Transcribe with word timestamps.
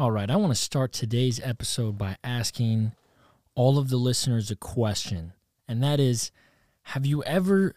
All 0.00 0.10
right, 0.10 0.30
I 0.30 0.36
want 0.36 0.50
to 0.50 0.58
start 0.58 0.94
today's 0.94 1.40
episode 1.44 1.98
by 1.98 2.16
asking 2.24 2.92
all 3.54 3.76
of 3.76 3.90
the 3.90 3.98
listeners 3.98 4.50
a 4.50 4.56
question, 4.56 5.34
and 5.68 5.82
that 5.82 6.00
is 6.00 6.30
Have 6.84 7.04
you 7.04 7.22
ever 7.24 7.74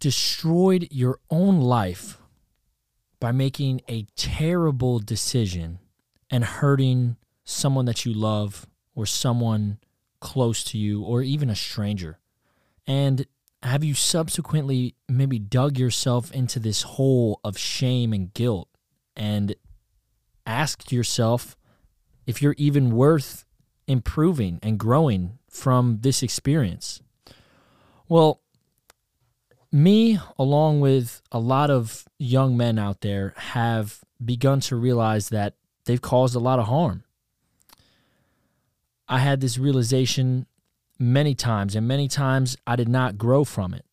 destroyed 0.00 0.88
your 0.90 1.20
own 1.30 1.60
life 1.60 2.18
by 3.20 3.30
making 3.30 3.80
a 3.88 4.08
terrible 4.16 4.98
decision 4.98 5.78
and 6.30 6.42
hurting 6.42 7.16
someone 7.44 7.84
that 7.84 8.04
you 8.04 8.12
love 8.12 8.66
or 8.96 9.06
someone 9.06 9.78
close 10.18 10.64
to 10.64 10.78
you 10.78 11.04
or 11.04 11.22
even 11.22 11.48
a 11.48 11.54
stranger? 11.54 12.18
And 12.88 13.24
have 13.62 13.84
you 13.84 13.94
subsequently 13.94 14.96
maybe 15.08 15.38
dug 15.38 15.78
yourself 15.78 16.32
into 16.32 16.58
this 16.58 16.82
hole 16.82 17.38
of 17.44 17.56
shame 17.56 18.12
and 18.12 18.34
guilt 18.34 18.68
and 19.14 19.54
asked 20.48 20.90
yourself 20.90 21.56
if 22.26 22.42
you're 22.42 22.56
even 22.58 22.90
worth 22.90 23.44
improving 23.86 24.58
and 24.62 24.78
growing 24.78 25.38
from 25.48 25.98
this 26.00 26.22
experience? 26.22 27.00
Well, 28.08 28.40
me, 29.70 30.18
along 30.38 30.80
with 30.80 31.22
a 31.30 31.38
lot 31.38 31.70
of 31.70 32.08
young 32.18 32.56
men 32.56 32.78
out 32.78 33.02
there, 33.02 33.34
have 33.36 34.00
begun 34.24 34.60
to 34.60 34.76
realize 34.76 35.28
that 35.28 35.54
they've 35.84 36.00
caused 36.00 36.34
a 36.34 36.40
lot 36.40 36.58
of 36.58 36.66
harm. 36.66 37.04
I 39.08 39.18
had 39.18 39.40
this 39.40 39.58
realization 39.58 40.46
many 40.98 41.34
times, 41.34 41.76
and 41.76 41.86
many 41.86 42.08
times 42.08 42.56
I 42.66 42.76
did 42.76 42.88
not 42.88 43.18
grow 43.18 43.44
from 43.44 43.74
it. 43.74 43.84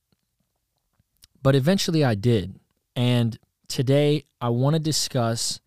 But 1.41 1.55
eventually 1.55 2.03
I 2.03 2.15
did. 2.15 2.59
And 2.95 3.37
today 3.67 4.23
I 4.41 4.49
want 4.49 4.75
to 4.75 4.79
discuss 4.79 5.59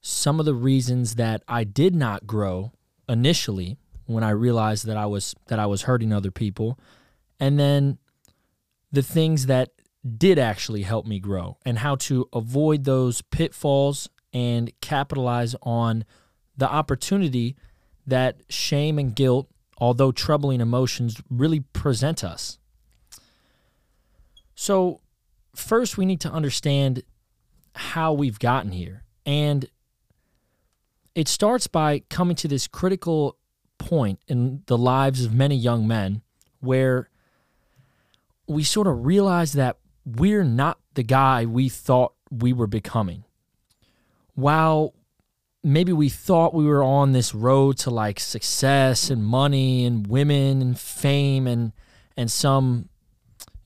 some 0.00 0.40
of 0.40 0.46
the 0.46 0.54
reasons 0.54 1.16
that 1.16 1.42
I 1.46 1.64
did 1.64 1.94
not 1.94 2.26
grow 2.26 2.72
initially 3.08 3.78
when 4.06 4.24
I 4.24 4.30
realized 4.30 4.86
that 4.86 4.96
I 4.96 5.06
was 5.06 5.34
that 5.48 5.58
I 5.58 5.66
was 5.66 5.82
hurting 5.82 6.12
other 6.12 6.30
people 6.30 6.78
and 7.38 7.58
then 7.58 7.98
the 8.90 9.02
things 9.02 9.46
that 9.46 9.70
did 10.16 10.38
actually 10.38 10.82
help 10.82 11.06
me 11.06 11.20
grow 11.20 11.58
and 11.64 11.78
how 11.78 11.94
to 11.94 12.28
avoid 12.32 12.84
those 12.84 13.22
pitfalls 13.22 14.08
and 14.32 14.72
capitalize 14.80 15.54
on 15.62 16.04
the 16.56 16.70
opportunity 16.70 17.56
that 18.06 18.40
shame 18.48 18.98
and 18.98 19.14
guilt 19.14 19.48
although 19.80 20.12
troubling 20.12 20.60
emotions 20.60 21.20
really 21.30 21.60
present 21.60 22.22
us. 22.22 22.58
So, 24.54 25.00
first, 25.54 25.96
we 25.96 26.04
need 26.04 26.20
to 26.20 26.30
understand 26.30 27.02
how 27.74 28.12
we've 28.12 28.38
gotten 28.38 28.72
here. 28.72 29.04
And 29.24 29.66
it 31.14 31.28
starts 31.28 31.66
by 31.66 32.00
coming 32.08 32.36
to 32.36 32.48
this 32.48 32.66
critical 32.66 33.36
point 33.78 34.20
in 34.28 34.62
the 34.66 34.78
lives 34.78 35.24
of 35.24 35.34
many 35.34 35.56
young 35.56 35.86
men 35.86 36.22
where 36.60 37.08
we 38.46 38.62
sort 38.62 38.86
of 38.86 39.04
realize 39.04 39.52
that 39.54 39.78
we're 40.04 40.44
not 40.44 40.78
the 40.94 41.02
guy 41.02 41.44
we 41.46 41.68
thought 41.68 42.12
we 42.30 42.52
were 42.52 42.66
becoming. 42.66 43.24
While 44.34 44.94
maybe 45.62 45.92
we 45.92 46.08
thought 46.08 46.54
we 46.54 46.64
were 46.64 46.82
on 46.82 47.12
this 47.12 47.34
road 47.34 47.78
to 47.78 47.90
like 47.90 48.18
success 48.18 49.10
and 49.10 49.24
money 49.24 49.84
and 49.84 50.06
women 50.06 50.62
and 50.62 50.78
fame 50.78 51.46
and 51.46 51.72
and 52.16 52.30
some 52.30 52.88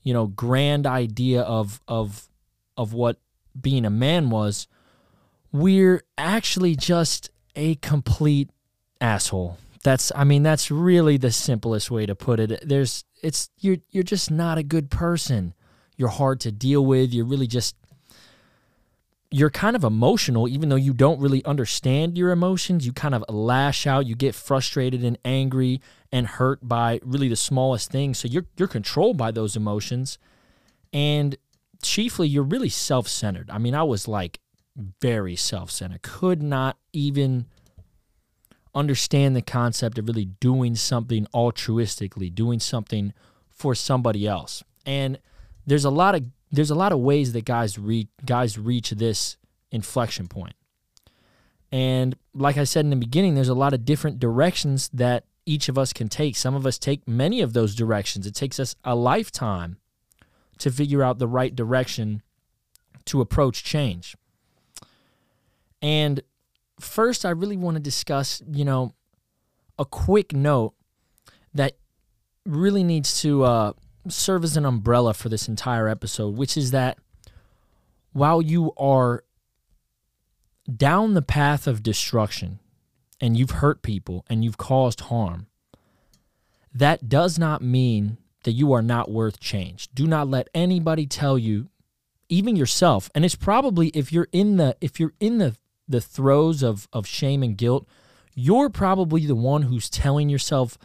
you 0.03 0.13
know 0.13 0.27
grand 0.27 0.85
idea 0.85 1.41
of 1.41 1.81
of 1.87 2.27
of 2.75 2.93
what 2.93 3.19
being 3.59 3.85
a 3.85 3.89
man 3.89 4.29
was 4.29 4.67
we're 5.53 6.03
actually 6.17 6.75
just 6.75 7.29
a 7.55 7.75
complete 7.75 8.49
asshole. 9.01 9.57
That's 9.83 10.11
i 10.15 10.23
mean 10.23 10.41
that's 10.41 10.71
really 10.71 11.17
the 11.17 11.31
simplest 11.31 11.91
way 11.91 12.05
to 12.05 12.15
put 12.15 12.39
it. 12.39 12.67
There's 12.67 13.05
it's 13.21 13.49
you're 13.59 13.77
you're 13.91 14.03
just 14.03 14.31
not 14.31 14.57
a 14.57 14.63
good 14.63 14.89
person. 14.89 15.53
You're 15.95 16.09
hard 16.09 16.39
to 16.41 16.51
deal 16.51 16.85
with. 16.85 17.13
You're 17.13 17.25
really 17.25 17.47
just 17.47 17.75
you're 19.31 19.49
kind 19.49 19.75
of 19.75 19.83
emotional 19.83 20.47
even 20.47 20.69
though 20.69 20.75
you 20.75 20.93
don't 20.93 21.19
really 21.19 21.43
understand 21.45 22.17
your 22.17 22.31
emotions. 22.31 22.85
You 22.85 22.93
kind 22.93 23.13
of 23.13 23.23
lash 23.29 23.85
out. 23.85 24.07
You 24.07 24.15
get 24.15 24.33
frustrated 24.33 25.03
and 25.03 25.17
angry 25.23 25.81
and 26.11 26.25
hurt 26.27 26.67
by 26.67 26.99
really 27.03 27.27
the 27.27 27.35
smallest 27.35 27.91
things. 27.91 28.17
So 28.17 28.27
you're 28.27 28.45
you're 28.57 28.67
controlled 28.67 29.17
by 29.17 29.31
those 29.31 29.55
emotions. 29.55 30.17
And 30.93 31.35
chiefly 31.83 32.27
you're 32.27 32.43
really 32.43 32.69
self-centered. 32.69 33.49
I 33.51 33.59
mean 33.59 33.75
i 33.75 33.83
was 33.83 34.07
like 34.07 34.39
very 35.01 35.35
self-centered 35.35 36.01
could 36.01 36.43
not 36.43 36.77
even 36.91 37.45
understand 38.73 39.35
the 39.35 39.41
concept 39.41 39.97
of 39.97 40.07
really 40.07 40.25
doing 40.25 40.75
something 40.75 41.25
altruistically 41.33 42.33
doing 42.33 42.59
something 42.59 43.13
for 43.49 43.73
somebody 43.73 44.27
else 44.27 44.63
and 44.85 45.17
there's 45.65 45.85
a 45.85 45.89
lot 45.89 46.15
of 46.15 46.25
there's 46.51 46.69
a 46.69 46.75
lot 46.75 46.91
of 46.91 46.99
ways 46.99 47.33
that 47.33 47.45
guys 47.45 47.77
reach 47.77 48.07
guys 48.25 48.57
reach 48.57 48.91
this 48.91 49.37
inflection 49.71 50.27
point. 50.27 50.55
And 51.71 52.15
like 52.33 52.57
I 52.57 52.63
said 52.63 52.85
in 52.85 52.91
the 52.91 52.95
beginning, 52.95 53.35
there's 53.35 53.49
a 53.49 53.55
lot 53.55 53.73
of 53.73 53.83
different 53.83 54.19
directions 54.19 54.89
that 54.93 55.25
each 55.45 55.67
of 55.67 55.77
us 55.77 55.91
can 55.91 56.07
take. 56.07 56.35
Some 56.35 56.55
of 56.55 56.65
us 56.65 56.77
take 56.77 57.07
many 57.07 57.41
of 57.41 57.53
those 57.53 57.75
directions. 57.75 58.25
It 58.25 58.35
takes 58.35 58.59
us 58.59 58.75
a 58.83 58.95
lifetime 58.95 59.77
to 60.59 60.71
figure 60.71 61.03
out 61.03 61.19
the 61.19 61.27
right 61.27 61.53
direction 61.53 62.21
to 63.05 63.21
approach 63.21 63.63
change. 63.63 64.15
And 65.85 66.21
first, 66.79 67.27
I 67.27 67.29
really 67.29 67.57
want 67.57 67.75
to 67.75 67.79
discuss, 67.79 68.41
you 68.51 68.65
know, 68.65 68.95
a 69.77 69.85
quick 69.85 70.33
note 70.33 70.73
that 71.53 71.77
really 72.43 72.83
needs 72.83 73.21
to 73.21 73.43
uh, 73.43 73.73
serve 74.07 74.43
as 74.43 74.57
an 74.57 74.65
umbrella 74.65 75.13
for 75.13 75.29
this 75.29 75.47
entire 75.47 75.87
episode, 75.87 76.37
which 76.37 76.57
is 76.57 76.71
that 76.71 76.97
while 78.13 78.41
you 78.41 78.73
are 78.77 79.25
down 80.75 81.13
the 81.13 81.21
path 81.21 81.67
of 81.67 81.83
destruction 81.83 82.57
and 83.21 83.37
you've 83.37 83.51
hurt 83.51 83.83
people 83.83 84.25
and 84.27 84.43
you've 84.43 84.57
caused 84.57 85.01
harm, 85.01 85.45
that 86.73 87.07
does 87.07 87.37
not 87.37 87.61
mean 87.61 88.17
that 88.43 88.53
you 88.53 88.73
are 88.73 88.81
not 88.81 89.11
worth 89.11 89.39
change. 89.39 89.89
Do 89.93 90.07
not 90.07 90.27
let 90.29 90.47
anybody 90.55 91.05
tell 91.05 91.37
you, 91.37 91.69
even 92.27 92.55
yourself, 92.55 93.11
and 93.13 93.23
it's 93.23 93.35
probably 93.35 93.89
if 93.89 94.11
you're 94.11 94.29
in 94.31 94.57
the 94.57 94.75
if 94.81 94.99
you're 94.99 95.13
in 95.19 95.37
the 95.37 95.55
the 95.87 96.01
throes 96.01 96.63
of 96.63 96.87
of 96.93 97.07
shame 97.07 97.43
and 97.43 97.57
guilt, 97.57 97.87
you're 98.33 98.69
probably 98.69 99.25
the 99.25 99.35
one 99.35 99.63
who's 99.63 99.89
telling 99.89 100.29
yourself 100.29 100.77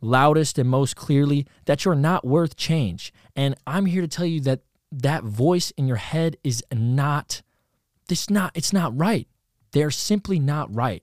loudest 0.00 0.58
and 0.58 0.68
most 0.68 0.96
clearly 0.96 1.46
that 1.66 1.84
you're 1.84 1.94
not 1.94 2.26
worth 2.26 2.56
change. 2.56 3.12
And 3.36 3.54
I'm 3.66 3.86
here 3.86 4.02
to 4.02 4.08
tell 4.08 4.26
you 4.26 4.40
that 4.40 4.60
that 4.90 5.24
voice 5.24 5.70
in 5.72 5.86
your 5.86 5.96
head 5.96 6.36
is 6.44 6.62
not 6.72 7.42
this 8.08 8.28
not 8.28 8.52
it's 8.54 8.72
not 8.72 8.96
right. 8.98 9.28
They're 9.72 9.90
simply 9.90 10.38
not 10.38 10.74
right. 10.74 11.02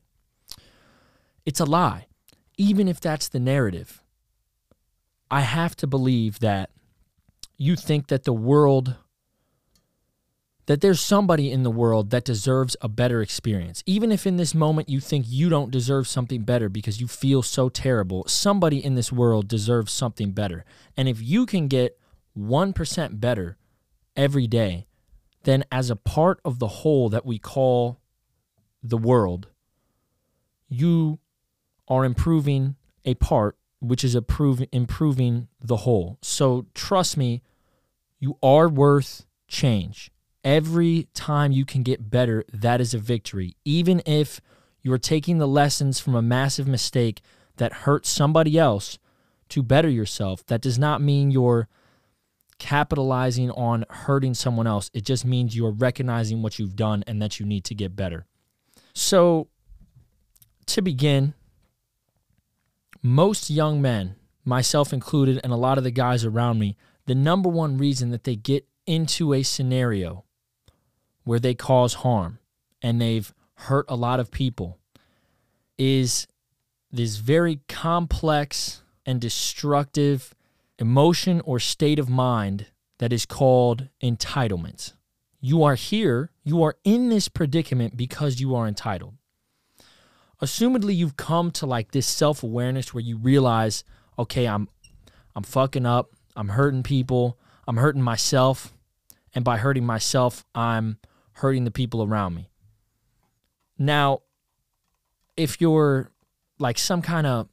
It's 1.45 1.59
a 1.59 1.65
lie. 1.65 2.07
Even 2.57 2.87
if 2.87 2.99
that's 2.99 3.29
the 3.29 3.39
narrative. 3.39 4.03
I 5.31 5.41
have 5.41 5.75
to 5.77 5.87
believe 5.87 6.39
that 6.39 6.71
you 7.57 7.75
think 7.75 8.07
that 8.07 8.23
the 8.23 8.33
world 8.33 8.95
that 10.69 10.81
there's 10.81 11.01
somebody 11.01 11.51
in 11.51 11.63
the 11.63 11.71
world 11.71 12.11
that 12.11 12.23
deserves 12.23 12.77
a 12.79 12.87
better 12.87 13.23
experience. 13.23 13.81
Even 13.87 14.11
if 14.11 14.27
in 14.27 14.37
this 14.37 14.53
moment 14.53 14.87
you 14.87 14.99
think 14.99 15.25
you 15.27 15.49
don't 15.49 15.71
deserve 15.71 16.07
something 16.07 16.43
better 16.43 16.69
because 16.69 17.01
you 17.01 17.07
feel 17.07 17.41
so 17.41 17.69
terrible, 17.69 18.23
somebody 18.27 18.77
in 18.77 18.93
this 18.93 19.11
world 19.11 19.47
deserves 19.47 19.91
something 19.91 20.31
better. 20.31 20.63
And 20.95 21.09
if 21.09 21.23
you 21.23 21.47
can 21.47 21.69
get 21.69 21.97
1% 22.37 23.19
better 23.19 23.57
every 24.15 24.45
day, 24.45 24.85
then 25.41 25.65
as 25.71 25.89
a 25.89 25.95
part 25.95 26.39
of 26.45 26.59
the 26.59 26.67
whole 26.67 27.09
that 27.09 27.25
we 27.25 27.39
call 27.39 27.99
the 28.83 28.95
world, 28.95 29.47
you 30.67 31.17
are 31.87 32.05
improving 32.05 32.75
a 33.05 33.15
part 33.15 33.57
which 33.79 34.03
is 34.03 34.15
improving 34.15 35.47
the 35.59 35.77
whole. 35.77 36.19
So 36.21 36.67
trust 36.75 37.17
me, 37.17 37.41
you 38.19 38.37
are 38.43 38.69
worth 38.69 39.25
change. 39.47 40.11
Every 40.43 41.07
time 41.13 41.51
you 41.51 41.65
can 41.65 41.83
get 41.83 42.09
better, 42.09 42.45
that 42.53 42.79
is 42.79 42.93
a 42.93 42.97
victory. 42.99 43.55
Even 43.65 44.01
if 44.05 44.39
you 44.81 44.93
are 44.93 44.97
taking 44.97 45.37
the 45.37 45.47
lessons 45.47 45.99
from 45.99 46.15
a 46.15 46.21
massive 46.21 46.67
mistake 46.67 47.21
that 47.57 47.73
hurt 47.73 48.05
somebody 48.05 48.57
else 48.57 48.97
to 49.49 49.61
better 49.61 49.89
yourself, 49.89 50.45
that 50.45 50.61
does 50.61 50.79
not 50.79 51.01
mean 51.01 51.31
you're 51.31 51.67
capitalizing 52.57 53.51
on 53.51 53.85
hurting 53.89 54.33
someone 54.33 54.67
else. 54.67 54.89
It 54.93 55.03
just 55.03 55.25
means 55.25 55.55
you 55.55 55.65
are 55.65 55.71
recognizing 55.71 56.41
what 56.41 56.59
you've 56.59 56.75
done 56.75 57.03
and 57.07 57.21
that 57.21 57.39
you 57.39 57.45
need 57.45 57.65
to 57.65 57.75
get 57.75 57.95
better. 57.95 58.25
So, 58.93 59.47
to 60.67 60.81
begin, 60.81 61.33
most 63.01 63.49
young 63.49 63.81
men, 63.81 64.15
myself 64.45 64.93
included, 64.93 65.39
and 65.43 65.51
a 65.51 65.57
lot 65.57 65.77
of 65.77 65.83
the 65.83 65.91
guys 65.91 66.23
around 66.23 66.59
me, 66.59 66.77
the 67.05 67.15
number 67.15 67.49
one 67.49 67.77
reason 67.77 68.11
that 68.11 68.23
they 68.23 68.35
get 68.35 68.67
into 68.85 69.33
a 69.33 69.43
scenario 69.43 70.25
where 71.23 71.39
they 71.39 71.53
cause 71.53 71.95
harm 71.95 72.39
and 72.81 73.01
they've 73.01 73.33
hurt 73.55 73.85
a 73.89 73.95
lot 73.95 74.19
of 74.19 74.31
people 74.31 74.77
is 75.77 76.27
this 76.91 77.17
very 77.17 77.59
complex 77.67 78.81
and 79.05 79.21
destructive 79.21 80.33
emotion 80.77 81.41
or 81.41 81.59
state 81.59 81.99
of 81.99 82.09
mind 82.09 82.67
that 82.99 83.13
is 83.13 83.25
called 83.25 83.87
entitlement. 84.01 84.93
You 85.41 85.63
are 85.63 85.75
here, 85.75 86.31
you 86.43 86.63
are 86.63 86.75
in 86.83 87.09
this 87.09 87.29
predicament 87.29 87.95
because 87.95 88.41
you 88.41 88.55
are 88.55 88.67
entitled. 88.67 89.15
Assumedly 90.41 90.95
you've 90.95 91.17
come 91.17 91.51
to 91.51 91.65
like 91.65 91.91
this 91.91 92.07
self-awareness 92.07 92.93
where 92.93 93.03
you 93.03 93.17
realize, 93.17 93.83
okay, 94.17 94.47
I'm 94.47 94.69
I'm 95.35 95.43
fucking 95.43 95.85
up, 95.85 96.09
I'm 96.35 96.49
hurting 96.49 96.83
people, 96.83 97.37
I'm 97.67 97.77
hurting 97.77 98.01
myself, 98.01 98.73
and 99.33 99.45
by 99.45 99.57
hurting 99.57 99.85
myself, 99.85 100.43
I'm 100.55 100.97
hurting 101.39 101.65
the 101.65 101.71
people 101.71 102.03
around 102.03 102.35
me. 102.35 102.49
Now, 103.77 104.21
if 105.35 105.59
you're 105.61 106.11
like 106.59 106.77
some 106.77 107.01
kind 107.01 107.25
of 107.25 107.47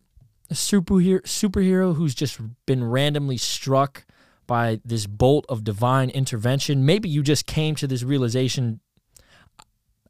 superhero 0.52 1.22
superhero 1.22 1.96
who's 1.96 2.14
just 2.14 2.40
been 2.66 2.84
randomly 2.84 3.36
struck 3.36 4.04
by 4.46 4.80
this 4.84 5.06
bolt 5.06 5.44
of 5.48 5.64
divine 5.64 6.10
intervention. 6.10 6.86
Maybe 6.86 7.08
you 7.08 7.22
just 7.22 7.46
came 7.46 7.74
to 7.76 7.86
this 7.86 8.02
realization 8.02 8.80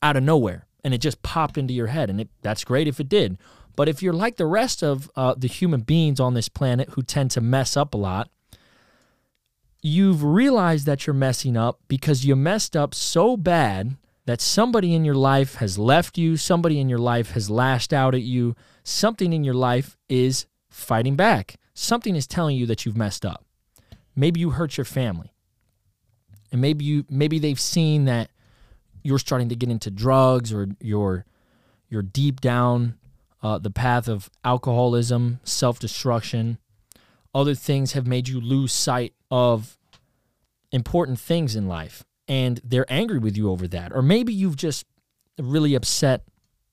out 0.03 0.17
of 0.17 0.23
nowhere 0.23 0.67
and 0.85 0.93
it 0.93 0.99
just 0.99 1.23
popped 1.23 1.59
into 1.59 1.75
your 1.75 1.89
head, 1.89 2.11
and 2.11 2.21
it, 2.21 2.29
that's 2.43 2.63
great 2.63 2.87
if 2.87 3.01
it 3.01 3.09
did. 3.09 3.39
But 3.75 3.89
if 3.89 4.03
you're 4.03 4.13
like 4.13 4.37
the 4.37 4.47
rest 4.47 4.83
of 4.83 5.11
uh, 5.17 5.35
the 5.37 5.49
human 5.49 5.81
beings 5.81 6.21
on 6.21 6.35
this 6.35 6.49
planet 6.49 6.91
who 6.91 7.03
tend 7.03 7.33
to 7.33 7.41
mess 7.41 7.77
up 7.77 7.93
a 7.93 7.97
lot, 7.97 8.31
you've 9.87 10.25
realized 10.25 10.85
that 10.87 11.07
you're 11.07 11.15
messing 11.15 11.57
up 11.57 11.81
because 11.87 12.25
you 12.25 12.35
messed 12.35 12.77
up 12.77 12.93
so 12.93 13.37
bad 13.37 13.97
that 14.27 14.41
somebody 14.41 14.95
in 14.95 15.05
your 15.05 15.15
life 15.15 15.57
has 15.57 15.79
left 15.79 16.19
you, 16.19 16.37
somebody 16.37 16.81
in 16.81 16.89
your 16.89 16.99
life 16.99 17.31
has 17.31 17.49
lashed 17.49 17.93
out 17.93 18.13
at 18.13 18.23
you, 18.23 18.57
something 18.83 19.33
in 19.33 19.45
your 19.45 19.55
life 19.55 19.97
is 20.09 20.47
fighting 20.69 21.15
back. 21.15 21.55
Something 21.73 22.17
is 22.17 22.27
telling 22.27 22.57
you 22.57 22.67
that 22.67 22.85
you've 22.85 22.97
messed 22.97 23.25
up. 23.25 23.45
Maybe 24.17 24.41
you 24.41 24.51
hurt 24.51 24.77
your 24.77 24.85
family. 24.85 25.33
And 26.51 26.61
maybe 26.61 26.85
you 26.85 27.05
maybe 27.09 27.39
they've 27.39 27.61
seen 27.61 28.07
that 28.07 28.31
you're 29.05 29.19
starting 29.19 29.49
to 29.51 29.57
get 29.57 29.71
into 29.71 29.91
drugs 29.91 30.53
or 30.53 30.69
you're 30.81 31.27
you're 31.89 32.03
deep 32.03 32.41
down 32.41 32.97
uh, 33.43 33.59
the 33.59 33.71
path 33.71 34.09
of 34.09 34.31
alcoholism, 34.45 35.39
self-destruction. 35.45 36.59
Other 37.35 37.55
things 37.55 37.93
have 37.93 38.07
made 38.07 38.27
you 38.27 38.41
lose 38.41 38.73
sight 38.73 39.13
of 39.31 39.77
important 40.73 41.19
things 41.19 41.57
in 41.57 41.67
life 41.69 42.05
and 42.29 42.61
they're 42.65 42.91
angry 42.91 43.19
with 43.19 43.37
you 43.37 43.51
over 43.51 43.69
that. 43.69 43.93
Or 43.93 44.03
maybe 44.03 44.33
you've 44.33 44.57
just 44.57 44.87
really 45.39 45.75
upset 45.75 46.25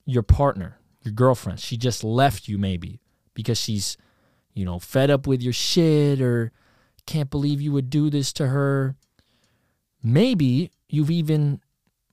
your 0.04 0.22
partner 0.22 0.78
your 1.04 1.12
girlfriend. 1.12 1.60
She 1.60 1.76
just 1.76 2.02
left 2.02 2.48
you 2.48 2.58
maybe 2.58 3.00
because 3.34 3.60
she's, 3.60 3.96
you 4.54 4.64
know, 4.64 4.78
fed 4.78 5.10
up 5.10 5.26
with 5.26 5.42
your 5.42 5.52
shit 5.52 6.20
or 6.20 6.50
can't 7.06 7.30
believe 7.30 7.60
you 7.60 7.72
would 7.72 7.90
do 7.90 8.10
this 8.10 8.32
to 8.34 8.48
her. 8.48 8.96
Maybe 10.02 10.70
you've 10.88 11.10
even 11.10 11.60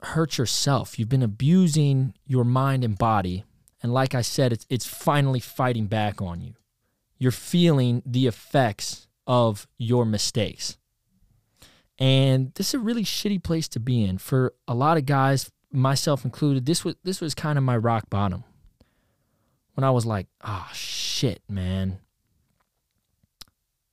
hurt 0.02 0.38
yourself. 0.38 1.00
You've 1.00 1.10
been 1.10 1.24
abusing 1.24 2.14
your 2.26 2.44
mind 2.44 2.84
and 2.84 2.98
body. 2.98 3.46
And 3.82 3.94
like 3.94 4.14
I 4.14 4.22
said, 4.22 4.52
it's, 4.52 4.66
it's 4.70 4.86
finally 4.86 5.40
fighting 5.40 5.88
back 5.88 6.22
on 6.22 6.42
you. 6.42 6.54
You're 7.18 7.32
feeling 7.32 8.04
the 8.06 8.28
effects 8.28 9.08
of 9.28 9.68
your 9.78 10.06
mistakes. 10.06 10.78
And 12.00 12.54
this 12.56 12.70
is 12.70 12.74
a 12.76 12.80
really 12.80 13.04
shitty 13.04 13.44
place 13.44 13.68
to 13.70 13.80
be 13.80 14.04
in. 14.04 14.18
For 14.18 14.54
a 14.68 14.74
lot 14.74 14.98
of 14.98 15.06
guys, 15.06 15.52
myself 15.72 16.26
included, 16.26 16.66
this 16.66 16.84
was 16.84 16.96
this 17.04 17.22
was 17.22 17.36
kind 17.36 17.58
of 17.58 17.64
my 17.64 17.78
rock 17.78 18.10
bottom 18.10 18.44
when 19.74 19.84
I 19.84 19.92
was 19.92 20.06
like, 20.06 20.28
oh 20.44 20.70
shit, 20.74 21.42
man. 21.48 22.00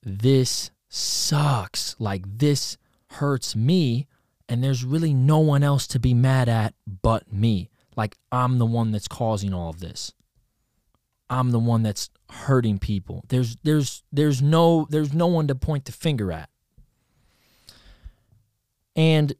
This 0.02 0.70
sucks. 0.88 1.96
Like, 1.98 2.24
this 2.38 2.78
hurts 3.10 3.54
me. 3.54 4.06
And 4.48 4.64
there's 4.64 4.84
really 4.84 5.12
no 5.12 5.40
one 5.40 5.62
else 5.62 5.86
to 5.88 5.98
be 5.98 6.14
mad 6.14 6.48
at 6.48 6.74
but 7.02 7.30
me. 7.30 7.68
Like, 7.96 8.16
I'm 8.32 8.58
the 8.58 8.66
one 8.66 8.92
that's 8.92 9.08
causing 9.08 9.52
all 9.52 9.68
of 9.68 9.80
this. 9.80 10.14
I'm 11.30 11.50
the 11.50 11.58
one 11.58 11.82
that's 11.82 12.10
hurting 12.30 12.78
people. 12.78 13.24
There's 13.28 13.56
there's 13.62 14.02
there's 14.12 14.40
no 14.42 14.86
there's 14.90 15.12
no 15.12 15.26
one 15.26 15.46
to 15.48 15.54
point 15.54 15.84
the 15.84 15.92
finger 15.92 16.32
at. 16.32 16.48
And 18.96 19.34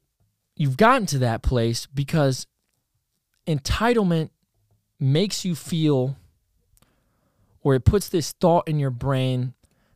you've 0.55 0.77
gotten 0.77 1.05
to 1.07 1.19
that 1.19 1.41
place 1.41 1.85
because 1.87 2.47
entitlement 3.47 4.29
makes 4.99 5.43
you 5.43 5.55
feel 5.55 6.17
or 7.61 7.75
it 7.75 7.85
puts 7.85 8.09
this 8.09 8.31
thought 8.33 8.67
in 8.67 8.79
your 8.79 8.89
brain 8.89 9.53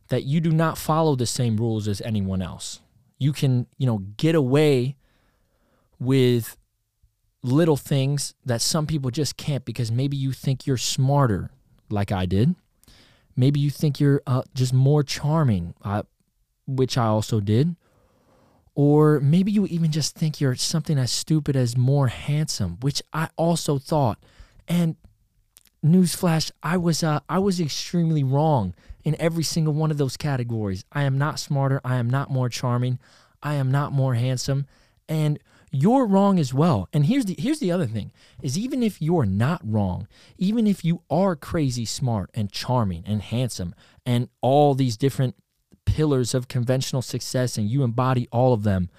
that 0.08 0.24
you 0.24 0.40
do 0.40 0.50
not 0.50 0.76
follow 0.76 1.16
the 1.16 1.26
same 1.26 1.56
rules 1.56 1.88
as 1.88 2.00
anyone 2.02 2.42
else. 2.42 2.80
You 3.18 3.32
can, 3.32 3.66
you 3.78 3.86
know, 3.86 3.98
get 4.16 4.34
away 4.34 4.96
with 5.98 6.56
little 7.42 7.76
things 7.76 8.34
that 8.44 8.60
some 8.60 8.86
people 8.86 9.10
just 9.10 9.36
can't 9.36 9.64
because 9.64 9.90
maybe 9.90 10.16
you 10.16 10.32
think 10.32 10.66
you're 10.66 10.76
smarter, 10.76 11.50
like 11.90 12.12
I 12.12 12.26
did. 12.26 12.54
Maybe 13.36 13.60
you 13.60 13.70
think 13.70 14.00
you're 14.00 14.22
uh, 14.26 14.42
just 14.54 14.72
more 14.72 15.02
charming, 15.02 15.74
uh, 15.82 16.02
which 16.66 16.96
I 16.96 17.06
also 17.06 17.40
did. 17.40 17.76
Or 18.76 19.20
maybe 19.20 19.52
you 19.52 19.66
even 19.66 19.92
just 19.92 20.16
think 20.16 20.40
you're 20.40 20.56
something 20.56 20.98
as 20.98 21.12
stupid 21.12 21.54
as 21.54 21.76
more 21.76 22.08
handsome, 22.08 22.78
which 22.80 23.02
I 23.12 23.28
also 23.36 23.78
thought. 23.78 24.18
And 24.66 24.96
newsflash, 25.84 26.50
I 26.62 26.76
was 26.76 27.02
uh, 27.04 27.20
I 27.28 27.38
was 27.38 27.60
extremely 27.60 28.24
wrong 28.24 28.74
in 29.04 29.14
every 29.20 29.44
single 29.44 29.74
one 29.74 29.90
of 29.90 29.98
those 29.98 30.16
categories. 30.16 30.84
I 30.90 31.02
am 31.04 31.18
not 31.18 31.38
smarter. 31.38 31.80
I 31.84 31.96
am 31.96 32.10
not 32.10 32.30
more 32.30 32.48
charming. 32.48 32.98
I 33.42 33.54
am 33.54 33.70
not 33.70 33.92
more 33.92 34.14
handsome, 34.14 34.66
and 35.08 35.38
you're 35.74 36.06
wrong 36.06 36.38
as 36.38 36.54
well. 36.54 36.88
And 36.92 37.06
here's 37.06 37.24
the 37.24 37.36
here's 37.38 37.58
the 37.58 37.72
other 37.72 37.86
thing: 37.86 38.12
is 38.42 38.58
even 38.58 38.82
if 38.82 39.00
you're 39.00 39.26
not 39.26 39.60
wrong, 39.64 40.08
even 40.38 40.66
if 40.66 40.84
you 40.84 41.02
are 41.10 41.36
crazy 41.36 41.84
smart 41.84 42.30
and 42.34 42.50
charming 42.50 43.04
and 43.06 43.22
handsome 43.22 43.74
and 44.06 44.28
all 44.40 44.74
these 44.74 44.96
different 44.96 45.36
pillars 45.84 46.34
of 46.34 46.48
conventional 46.48 47.02
success, 47.02 47.58
and 47.58 47.68
you 47.68 47.82
embody 47.82 48.28
all 48.32 48.52
of 48.52 48.62
them, 48.62 48.90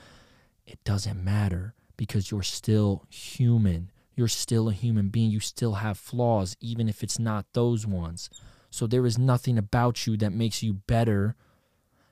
it 0.65 0.83
doesn't 0.83 1.23
matter 1.23 1.73
because 1.97 2.31
you're 2.31 2.43
still 2.43 3.05
human 3.09 3.91
you're 4.15 4.27
still 4.29 4.69
a 4.69 4.73
human 4.73 5.09
being. 5.09 5.29
You 5.29 5.41
still 5.41 5.73
have 5.75 5.97
flaws, 5.97 6.55
even 6.61 6.87
if 6.87 7.03
it's 7.03 7.19
not 7.19 7.45
those 7.53 7.85
ones. 7.85 8.29
So 8.71 8.87
there 8.87 9.05
is 9.05 9.17
nothing 9.17 9.57
about 9.57 10.07
you 10.07 10.17
that 10.17 10.31
makes 10.31 10.63
you 10.63 10.73
better 10.73 11.35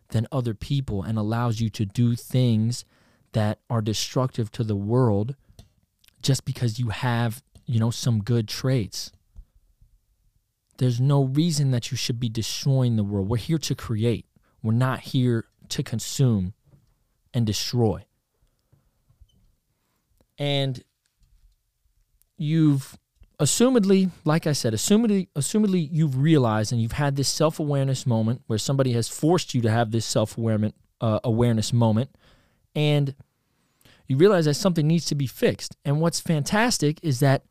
than 0.10 0.28
other 0.32 0.54
people 0.54 1.02
and 1.02 1.18
allows 1.18 1.60
you 1.60 1.70
to 1.72 1.86
do 1.86 2.16
things 2.16 2.86
that 3.34 3.60
are 3.70 3.82
destructive 3.82 4.52
to 4.52 4.64
the 4.64 4.76
world 4.76 5.36
just 6.22 6.46
because 6.46 6.80
you 6.80 6.90
have, 6.90 7.44
you 7.66 7.80
know, 7.80 7.92
some 7.92 8.24
good 8.24 8.48
traits. 8.48 9.12
There's 10.78 11.00
no 11.00 11.26
reason 11.26 11.72
that 11.72 11.92
you 11.92 11.98
should 11.98 12.20
be 12.20 12.30
destroying 12.30 12.96
the 12.96 13.04
world. 13.04 13.30
We're 13.30 13.38
here 13.38 13.58
to 13.60 13.76
create. 13.76 14.26
We're 14.64 14.74
not 14.74 15.02
here 15.02 15.46
to 15.70 15.84
consume 15.84 16.54
and 17.34 17.46
destroy. 17.46 18.06
And 20.38 20.84
you've 22.38 22.98
assumedly, 23.40 24.12
like 24.26 24.48
I 24.48 24.54
said, 24.54 24.74
assumedly, 24.74 25.28
assumedly 25.36 25.88
you've 25.92 26.18
realized 26.18 26.72
and 26.72 26.82
you've 26.82 26.94
had 26.94 27.16
this 27.16 27.28
self 27.28 27.60
awareness 27.60 28.06
moment 28.06 28.42
where 28.48 28.60
somebody 28.60 28.94
has 28.94 29.08
forced 29.08 29.54
you 29.54 29.62
to 29.62 29.72
have 29.72 29.92
this 29.92 30.06
self 30.06 30.38
awareness 30.38 30.74
uh, 31.02 31.20
awareness 31.24 31.74
moment, 31.74 32.10
and 32.76 33.16
you 34.08 34.18
realize 34.18 34.46
that 34.46 34.56
something 34.56 34.88
needs 34.88 35.06
to 35.06 35.16
be 35.16 35.28
fixed. 35.28 35.78
And 35.86 36.02
what's 36.02 36.20
fantastic 36.20 37.00
is 37.02 37.20
that 37.20 37.44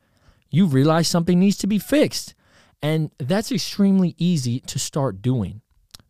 you 0.51 0.67
realize 0.67 1.09
something 1.09 1.39
needs 1.39 1.57
to 1.59 1.67
be 1.67 1.79
fixed, 1.79 2.35
and 2.83 3.11
that's 3.19 3.51
extremely 3.51 4.15
easy 4.19 4.61
to 4.61 4.79
start 4.79 5.23
doing. 5.23 5.63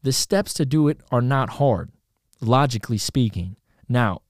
The 0.02 0.12
steps 0.12 0.52
to 0.54 0.66
do 0.66 0.88
it 0.88 1.00
are 1.12 1.22
not 1.22 1.50
hard, 1.50 1.92
logically 2.40 2.98
speaking. 2.98 3.56
Now, 3.88 4.22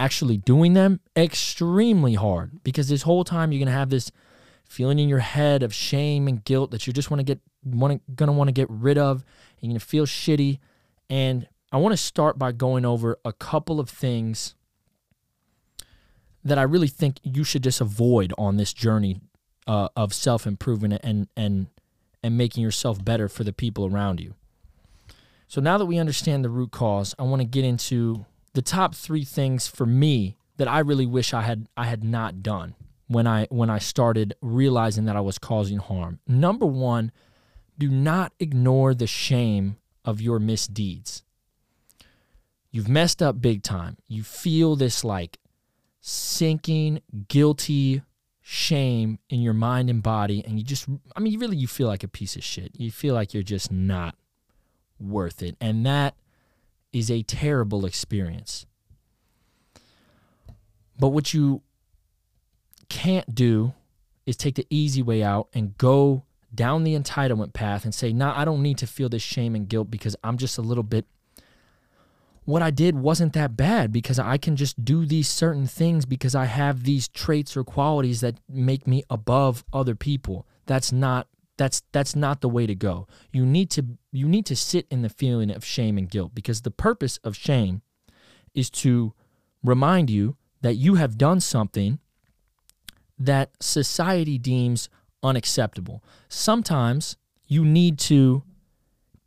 actually 0.00 0.38
doing 0.38 0.72
them 0.72 1.00
extremely 1.16 2.14
hard 2.14 2.62
because 2.62 2.88
this 2.88 3.02
whole 3.02 3.22
time 3.24 3.52
you're 3.52 3.58
going 3.58 3.66
to 3.66 3.72
have 3.72 3.90
this 3.90 4.10
feeling 4.64 4.98
in 4.98 5.08
your 5.08 5.18
head 5.18 5.62
of 5.62 5.74
shame 5.74 6.26
and 6.26 6.44
guilt 6.44 6.70
that 6.70 6.86
you 6.86 6.92
just 6.92 7.10
want 7.10 7.18
to 7.18 7.24
get 7.24 7.40
want 7.64 8.00
going 8.16 8.28
to 8.28 8.32
want 8.32 8.48
to 8.48 8.52
get 8.52 8.68
rid 8.70 8.96
of 8.96 9.16
and 9.16 9.24
you're 9.60 9.70
going 9.70 9.80
to 9.80 9.84
feel 9.84 10.06
shitty 10.06 10.58
and 11.10 11.46
I 11.72 11.76
want 11.78 11.92
to 11.92 11.96
start 11.96 12.38
by 12.38 12.52
going 12.52 12.84
over 12.84 13.18
a 13.24 13.32
couple 13.32 13.78
of 13.78 13.88
things 13.88 14.54
that 16.42 16.58
I 16.58 16.62
really 16.62 16.88
think 16.88 17.18
you 17.22 17.44
should 17.44 17.62
just 17.62 17.80
avoid 17.80 18.32
on 18.36 18.56
this 18.56 18.72
journey 18.72 19.20
uh, 19.66 19.88
of 19.94 20.12
self 20.12 20.46
improvement 20.46 21.00
and 21.02 21.28
and 21.36 21.68
and 22.22 22.36
making 22.36 22.62
yourself 22.62 23.02
better 23.04 23.28
for 23.28 23.44
the 23.44 23.52
people 23.52 23.86
around 23.86 24.20
you. 24.20 24.34
So 25.46 25.60
now 25.60 25.78
that 25.78 25.86
we 25.86 25.98
understand 25.98 26.44
the 26.44 26.50
root 26.50 26.70
cause, 26.70 27.14
I 27.18 27.22
want 27.22 27.40
to 27.40 27.46
get 27.46 27.64
into 27.64 28.26
the 28.52 28.62
top 28.62 28.94
three 28.94 29.24
things 29.24 29.66
for 29.66 29.86
me 29.86 30.36
that 30.56 30.68
I 30.68 30.80
really 30.80 31.06
wish 31.06 31.32
I 31.32 31.42
had 31.42 31.68
I 31.76 31.86
had 31.86 32.04
not 32.04 32.42
done 32.42 32.74
when 33.06 33.26
I 33.26 33.46
when 33.50 33.70
I 33.70 33.78
started 33.78 34.34
realizing 34.40 35.04
that 35.06 35.16
I 35.16 35.20
was 35.20 35.38
causing 35.38 35.78
harm. 35.78 36.20
Number 36.26 36.66
1, 36.66 37.12
do 37.78 37.88
not 37.88 38.32
ignore 38.38 38.94
the 38.94 39.06
shame 39.06 39.76
of 40.04 40.20
your 40.20 40.38
misdeeds. 40.38 41.22
You've 42.70 42.88
messed 42.88 43.22
up 43.22 43.40
big 43.40 43.62
time. 43.62 43.96
You 44.08 44.22
feel 44.22 44.76
this 44.76 45.04
like 45.04 45.38
sinking, 46.00 47.02
guilty 47.28 48.02
shame 48.42 49.18
in 49.28 49.40
your 49.40 49.52
mind 49.52 49.88
and 49.88 50.02
body 50.02 50.42
and 50.44 50.58
you 50.58 50.64
just 50.64 50.88
I 51.14 51.20
mean 51.20 51.38
really 51.38 51.56
you 51.56 51.68
feel 51.68 51.86
like 51.86 52.02
a 52.02 52.08
piece 52.08 52.34
of 52.36 52.42
shit. 52.42 52.72
You 52.76 52.90
feel 52.90 53.14
like 53.14 53.32
you're 53.32 53.42
just 53.42 53.70
not 53.70 54.16
worth 54.98 55.42
it. 55.42 55.56
And 55.60 55.86
that 55.86 56.14
is 56.92 57.10
a 57.10 57.22
terrible 57.22 57.86
experience. 57.86 58.66
But 60.98 61.08
what 61.08 61.32
you 61.32 61.62
can't 62.88 63.34
do 63.34 63.72
is 64.26 64.36
take 64.36 64.56
the 64.56 64.66
easy 64.68 65.02
way 65.02 65.22
out 65.22 65.48
and 65.54 65.78
go 65.78 66.24
down 66.54 66.84
the 66.84 66.98
entitlement 66.98 67.52
path 67.52 67.84
and 67.84 67.94
say, 67.94 68.12
nah, 68.12 68.38
I 68.38 68.44
don't 68.44 68.62
need 68.62 68.78
to 68.78 68.86
feel 68.86 69.08
this 69.08 69.22
shame 69.22 69.54
and 69.54 69.68
guilt 69.68 69.90
because 69.90 70.16
I'm 70.22 70.36
just 70.36 70.58
a 70.58 70.62
little 70.62 70.82
bit. 70.82 71.06
What 72.50 72.62
I 72.62 72.72
did 72.72 72.96
wasn't 72.96 73.32
that 73.34 73.56
bad 73.56 73.92
because 73.92 74.18
I 74.18 74.36
can 74.36 74.56
just 74.56 74.84
do 74.84 75.06
these 75.06 75.28
certain 75.28 75.68
things 75.68 76.04
because 76.04 76.34
I 76.34 76.46
have 76.46 76.82
these 76.82 77.06
traits 77.06 77.56
or 77.56 77.62
qualities 77.62 78.22
that 78.22 78.40
make 78.48 78.88
me 78.88 79.04
above 79.08 79.64
other 79.72 79.94
people. 79.94 80.48
That's 80.66 80.90
not 80.90 81.28
that's 81.56 81.82
that's 81.92 82.16
not 82.16 82.40
the 82.40 82.48
way 82.48 82.66
to 82.66 82.74
go. 82.74 83.06
You 83.32 83.46
need 83.46 83.70
to 83.70 83.86
you 84.10 84.26
need 84.26 84.46
to 84.46 84.56
sit 84.56 84.88
in 84.90 85.02
the 85.02 85.08
feeling 85.08 85.52
of 85.52 85.64
shame 85.64 85.96
and 85.96 86.10
guilt 86.10 86.34
because 86.34 86.62
the 86.62 86.72
purpose 86.72 87.18
of 87.18 87.36
shame 87.36 87.82
is 88.52 88.68
to 88.82 89.14
remind 89.62 90.10
you 90.10 90.36
that 90.60 90.74
you 90.74 90.96
have 90.96 91.16
done 91.16 91.38
something 91.38 92.00
that 93.16 93.52
society 93.60 94.38
deems 94.38 94.88
unacceptable. 95.22 96.02
Sometimes 96.28 97.16
you 97.46 97.64
need 97.64 97.96
to 98.00 98.42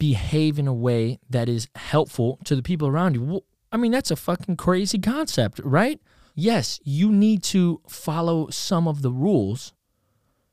behave 0.03 0.59
in 0.59 0.67
a 0.67 0.73
way 0.73 1.17
that 1.29 1.47
is 1.47 1.69
helpful 1.75 2.37
to 2.43 2.57
the 2.57 2.61
people 2.61 2.89
around 2.89 3.15
you. 3.15 3.41
I 3.71 3.77
mean, 3.77 3.93
that's 3.93 4.11
a 4.11 4.17
fucking 4.17 4.57
crazy 4.57 4.99
concept, 4.99 5.61
right? 5.63 5.97
Yes, 6.35 6.81
you 6.83 7.09
need 7.09 7.41
to 7.43 7.79
follow 7.87 8.49
some 8.49 8.85
of 8.85 9.01
the 9.01 9.13
rules 9.13 9.71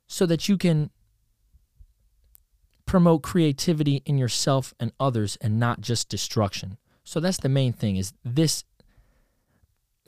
so 0.06 0.24
that 0.26 0.48
you 0.48 0.56
can 0.56 0.90
promote 2.86 3.24
creativity 3.24 4.02
in 4.06 4.18
yourself 4.18 4.72
and 4.78 4.92
others 5.00 5.36
and 5.40 5.58
not 5.58 5.80
just 5.80 6.08
destruction. 6.08 6.78
So 7.02 7.18
that's 7.18 7.38
the 7.38 7.48
main 7.48 7.72
thing 7.72 7.96
is 7.96 8.12
this 8.24 8.62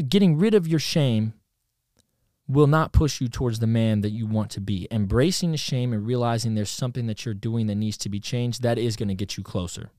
getting 0.08 0.38
rid 0.38 0.54
of 0.54 0.68
your 0.68 0.78
shame 0.78 1.34
will 2.48 2.66
not 2.66 2.92
push 2.92 3.20
you 3.20 3.28
towards 3.28 3.60
the 3.60 3.66
man 3.66 4.00
that 4.00 4.10
you 4.10 4.26
want 4.26 4.50
to 4.50 4.60
be. 4.60 4.88
Embracing 4.90 5.52
the 5.52 5.56
shame 5.56 5.92
and 5.92 6.06
realizing 6.06 6.54
there's 6.54 6.70
something 6.70 7.06
that 7.06 7.24
you're 7.24 7.34
doing 7.34 7.66
that 7.68 7.76
needs 7.76 7.96
to 7.98 8.08
be 8.08 8.20
changed, 8.20 8.62
that 8.62 8.78
is 8.78 8.96
going 8.96 9.08
to 9.08 9.14
get 9.14 9.36
you 9.36 9.42
closer. 9.42 9.90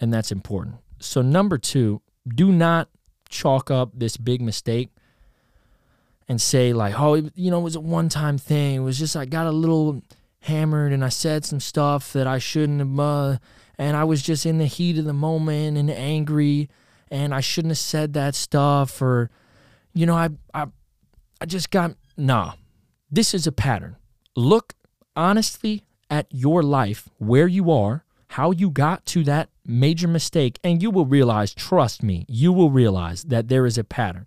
And 0.00 0.12
that's 0.12 0.32
important. 0.32 0.76
So, 0.98 1.22
number 1.22 1.58
two, 1.58 2.02
do 2.28 2.52
not 2.52 2.88
chalk 3.28 3.70
up 3.70 3.90
this 3.94 4.16
big 4.16 4.40
mistake 4.40 4.90
and 6.28 6.40
say, 6.40 6.72
like, 6.72 6.98
oh, 6.98 7.14
you 7.34 7.50
know, 7.50 7.60
it 7.60 7.62
was 7.62 7.76
a 7.76 7.80
one 7.80 8.08
time 8.08 8.38
thing. 8.38 8.76
It 8.76 8.80
was 8.80 8.98
just, 8.98 9.16
I 9.16 9.24
got 9.24 9.46
a 9.46 9.52
little 9.52 10.02
hammered 10.40 10.92
and 10.92 11.04
I 11.04 11.08
said 11.08 11.44
some 11.44 11.60
stuff 11.60 12.12
that 12.12 12.26
I 12.26 12.38
shouldn't 12.38 12.80
have, 12.80 12.98
uh, 12.98 13.38
and 13.78 13.96
I 13.96 14.04
was 14.04 14.22
just 14.22 14.44
in 14.44 14.58
the 14.58 14.66
heat 14.66 14.98
of 14.98 15.04
the 15.04 15.12
moment 15.12 15.78
and 15.78 15.90
angry 15.90 16.68
and 17.10 17.34
I 17.34 17.40
shouldn't 17.40 17.72
have 17.72 17.78
said 17.78 18.12
that 18.14 18.34
stuff 18.34 19.00
or, 19.00 19.30
you 19.94 20.06
know, 20.06 20.14
I, 20.14 20.30
I, 20.54 20.66
I 21.42 21.44
just 21.44 21.72
got, 21.72 21.96
nah. 22.16 22.52
This 23.10 23.34
is 23.34 23.48
a 23.48 23.52
pattern. 23.52 23.96
Look 24.36 24.74
honestly 25.16 25.82
at 26.08 26.28
your 26.30 26.62
life, 26.62 27.08
where 27.18 27.48
you 27.48 27.68
are, 27.72 28.04
how 28.28 28.52
you 28.52 28.70
got 28.70 29.04
to 29.06 29.24
that 29.24 29.48
major 29.66 30.06
mistake, 30.06 30.60
and 30.62 30.80
you 30.80 30.88
will 30.88 31.04
realize, 31.04 31.52
trust 31.52 32.00
me, 32.00 32.26
you 32.28 32.52
will 32.52 32.70
realize 32.70 33.24
that 33.24 33.48
there 33.48 33.66
is 33.66 33.76
a 33.76 33.82
pattern. 33.82 34.26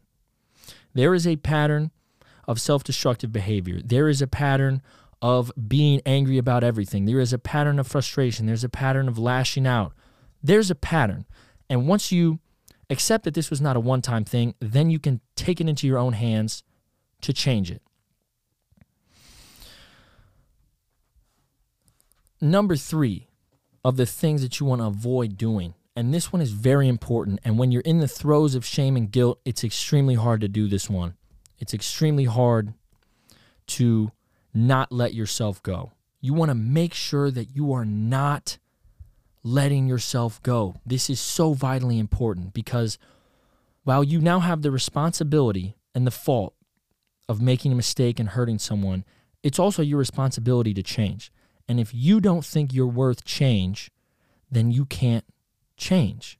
There 0.94 1.14
is 1.14 1.26
a 1.26 1.38
pattern 1.38 1.92
of 2.50 2.60
self 2.60 2.84
destructive 2.84 3.32
behavior. 3.32 3.80
There 3.82 4.10
is 4.10 4.22
a 4.22 4.28
pattern 4.28 4.82
of 5.22 5.54
being 5.70 6.02
angry 6.06 6.38
about 6.38 6.66
everything. 6.66 7.06
There 7.06 7.22
is 7.22 7.32
a 7.32 7.40
pattern 7.40 7.80
of 7.80 7.88
frustration. 7.88 8.46
There's 8.46 8.66
a 8.66 8.70
pattern 8.70 9.08
of 9.08 9.18
lashing 9.18 9.66
out. 9.66 9.94
There's 10.44 10.70
a 10.70 10.76
pattern. 10.76 11.28
And 11.70 11.88
once 11.88 12.12
you 12.12 12.40
accept 12.90 13.24
that 13.24 13.36
this 13.36 13.50
was 13.50 13.62
not 13.62 13.78
a 13.78 13.80
one 13.80 14.02
time 14.02 14.26
thing, 14.26 14.54
then 14.60 14.90
you 14.90 15.00
can 15.00 15.22
take 15.38 15.62
it 15.62 15.70
into 15.70 15.88
your 15.88 15.98
own 15.98 16.12
hands 16.12 16.62
to 17.26 17.34
change 17.34 17.72
it. 17.72 17.82
Number 22.40 22.76
three 22.76 23.28
of 23.84 23.98
the 23.98 24.06
things 24.06 24.42
that 24.42 24.60
you 24.60 24.66
want 24.66 24.82
to 24.82 24.88
avoid 24.88 25.38
doing, 25.38 25.74
and 25.96 26.14
this 26.14 26.32
one 26.32 26.42
is 26.42 26.52
very 26.52 26.88
important. 26.88 27.40
And 27.44 27.58
when 27.58 27.72
you're 27.72 27.82
in 27.82 28.00
the 28.00 28.08
throes 28.08 28.54
of 28.54 28.66
shame 28.66 28.96
and 28.96 29.12
guilt, 29.12 29.40
it's 29.46 29.64
extremely 29.64 30.16
hard 30.16 30.42
to 30.42 30.48
do 30.48 30.68
this 30.68 30.90
one. 30.90 31.16
It's 31.58 31.74
extremely 31.74 32.26
hard 32.26 32.74
to 33.68 34.12
not 34.54 34.92
let 34.92 35.14
yourself 35.14 35.64
go. 35.64 35.94
You 36.22 36.34
want 36.34 36.50
to 36.50 36.56
make 36.56 36.94
sure 36.94 37.32
that 37.32 37.56
you 37.56 37.74
are 37.74 37.86
not 37.86 38.58
letting 39.44 39.88
yourself 39.88 40.42
go. 40.44 40.76
This 40.86 41.10
is 41.10 41.20
so 41.20 41.54
vitally 41.54 41.98
important 41.98 42.54
because 42.54 42.98
while 43.84 44.04
you 44.04 44.20
now 44.20 44.40
have 44.40 44.62
the 44.62 44.72
responsibility 44.72 45.76
and 45.94 46.06
the 46.06 46.12
fault 46.12 46.56
of 47.28 47.42
making 47.42 47.72
a 47.72 47.76
mistake 47.76 48.20
and 48.20 48.30
hurting 48.30 48.60
someone, 48.60 49.04
it's 49.44 49.60
also 49.60 49.82
your 49.82 50.00
responsibility 50.00 50.74
to 50.74 50.84
change. 50.84 51.32
And 51.68 51.80
if 51.80 51.94
you 51.94 52.22
don't 52.22 52.46
think 52.46 52.74
you're 52.74 52.88
worth 52.88 53.24
change, 53.26 53.92
then 54.52 54.72
you 54.72 54.86
can't 54.86 55.26
change. 55.78 56.40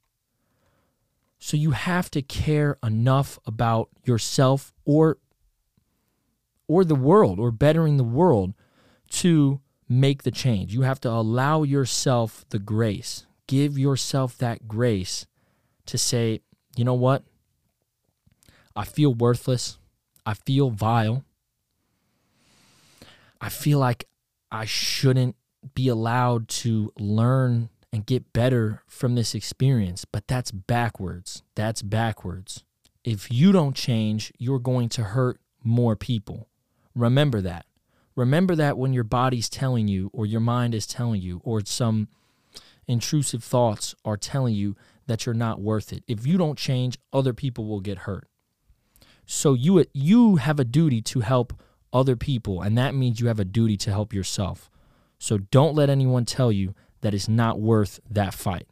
So 1.38 1.56
you 1.56 1.72
have 1.72 2.10
to 2.12 2.22
care 2.22 2.78
enough 2.82 3.38
about 3.46 3.90
yourself 4.04 4.72
or 4.84 5.18
or 6.68 6.84
the 6.84 6.96
world 6.96 7.38
or 7.38 7.52
bettering 7.52 7.96
the 7.96 8.04
world 8.04 8.54
to 9.08 9.60
make 9.88 10.24
the 10.24 10.30
change. 10.30 10.74
You 10.74 10.82
have 10.82 11.00
to 11.02 11.10
allow 11.10 11.62
yourself 11.62 12.44
the 12.48 12.58
grace. 12.58 13.26
Give 13.46 13.78
yourself 13.78 14.36
that 14.38 14.66
grace 14.66 15.26
to 15.86 15.96
say, 15.96 16.40
you 16.76 16.84
know 16.84 16.94
what? 16.94 17.22
I 18.74 18.84
feel 18.84 19.14
worthless. 19.14 19.78
I 20.26 20.34
feel 20.34 20.70
vile. 20.70 21.24
I 23.40 23.48
feel 23.48 23.78
like 23.78 24.08
I 24.50 24.64
shouldn't 24.64 25.36
be 25.74 25.88
allowed 25.88 26.48
to 26.48 26.92
learn 26.98 27.70
and 27.92 28.04
get 28.04 28.32
better 28.32 28.82
from 28.86 29.14
this 29.14 29.34
experience, 29.34 30.04
but 30.04 30.26
that's 30.26 30.50
backwards. 30.50 31.42
That's 31.54 31.80
backwards. 31.80 32.64
If 33.04 33.30
you 33.30 33.52
don't 33.52 33.76
change, 33.76 34.32
you're 34.36 34.58
going 34.58 34.88
to 34.90 35.04
hurt 35.04 35.40
more 35.62 35.94
people. 35.94 36.48
Remember 36.94 37.40
that. 37.40 37.66
Remember 38.16 38.56
that 38.56 38.78
when 38.78 38.92
your 38.92 39.04
body's 39.04 39.48
telling 39.48 39.86
you, 39.86 40.10
or 40.12 40.26
your 40.26 40.40
mind 40.40 40.74
is 40.74 40.86
telling 40.86 41.20
you, 41.20 41.40
or 41.44 41.62
some 41.64 42.08
intrusive 42.88 43.44
thoughts 43.44 43.94
are 44.04 44.16
telling 44.16 44.54
you 44.54 44.74
that 45.06 45.24
you're 45.24 45.34
not 45.34 45.60
worth 45.60 45.92
it. 45.92 46.02
If 46.08 46.26
you 46.26 46.36
don't 46.36 46.58
change, 46.58 46.98
other 47.12 47.32
people 47.32 47.66
will 47.66 47.80
get 47.80 47.98
hurt. 47.98 48.26
So 49.26 49.54
you 49.54 49.84
you 49.92 50.36
have 50.36 50.60
a 50.60 50.64
duty 50.64 51.02
to 51.02 51.20
help 51.20 51.52
other 51.92 52.16
people, 52.16 52.62
and 52.62 52.78
that 52.78 52.94
means 52.94 53.20
you 53.20 53.26
have 53.26 53.40
a 53.40 53.44
duty 53.44 53.76
to 53.78 53.90
help 53.90 54.12
yourself. 54.12 54.70
So 55.18 55.38
don't 55.38 55.74
let 55.74 55.90
anyone 55.90 56.24
tell 56.24 56.52
you 56.52 56.74
that 57.00 57.14
it's 57.14 57.28
not 57.28 57.60
worth 57.60 58.00
that 58.08 58.34
fight. 58.34 58.66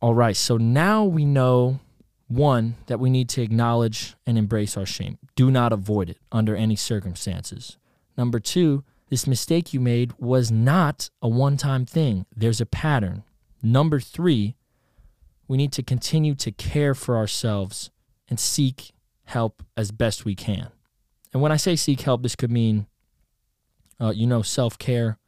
All 0.00 0.14
right, 0.14 0.36
so 0.36 0.56
now 0.56 1.04
we 1.04 1.24
know 1.24 1.80
one 2.28 2.76
that 2.86 3.00
we 3.00 3.10
need 3.10 3.28
to 3.30 3.42
acknowledge 3.42 4.14
and 4.26 4.36
embrace 4.36 4.76
our 4.76 4.86
shame. 4.86 5.18
Do 5.34 5.50
not 5.50 5.72
avoid 5.72 6.10
it 6.10 6.18
under 6.30 6.54
any 6.54 6.76
circumstances. 6.76 7.78
Number 8.16 8.40
two, 8.40 8.84
this 9.08 9.26
mistake 9.26 9.72
you 9.72 9.80
made 9.80 10.12
was 10.18 10.50
not 10.50 11.10
a 11.22 11.28
one 11.28 11.56
time 11.56 11.86
thing, 11.86 12.26
there's 12.34 12.60
a 12.60 12.66
pattern. 12.66 13.24
Number 13.62 14.00
three, 14.00 14.54
we 15.48 15.56
need 15.56 15.72
to 15.72 15.82
continue 15.82 16.34
to 16.36 16.50
care 16.52 16.94
for 16.94 17.16
ourselves 17.16 17.90
and 18.28 18.38
seek 18.38 18.92
help 19.26 19.62
as 19.76 19.90
best 19.90 20.24
we 20.24 20.34
can. 20.34 20.68
And 21.32 21.42
when 21.42 21.52
I 21.52 21.56
say 21.56 21.76
seek 21.76 22.00
help, 22.00 22.22
this 22.22 22.36
could 22.36 22.50
mean, 22.50 22.86
uh, 24.00 24.10
you 24.10 24.26
know, 24.26 24.42
self 24.42 24.78
care, 24.78 25.18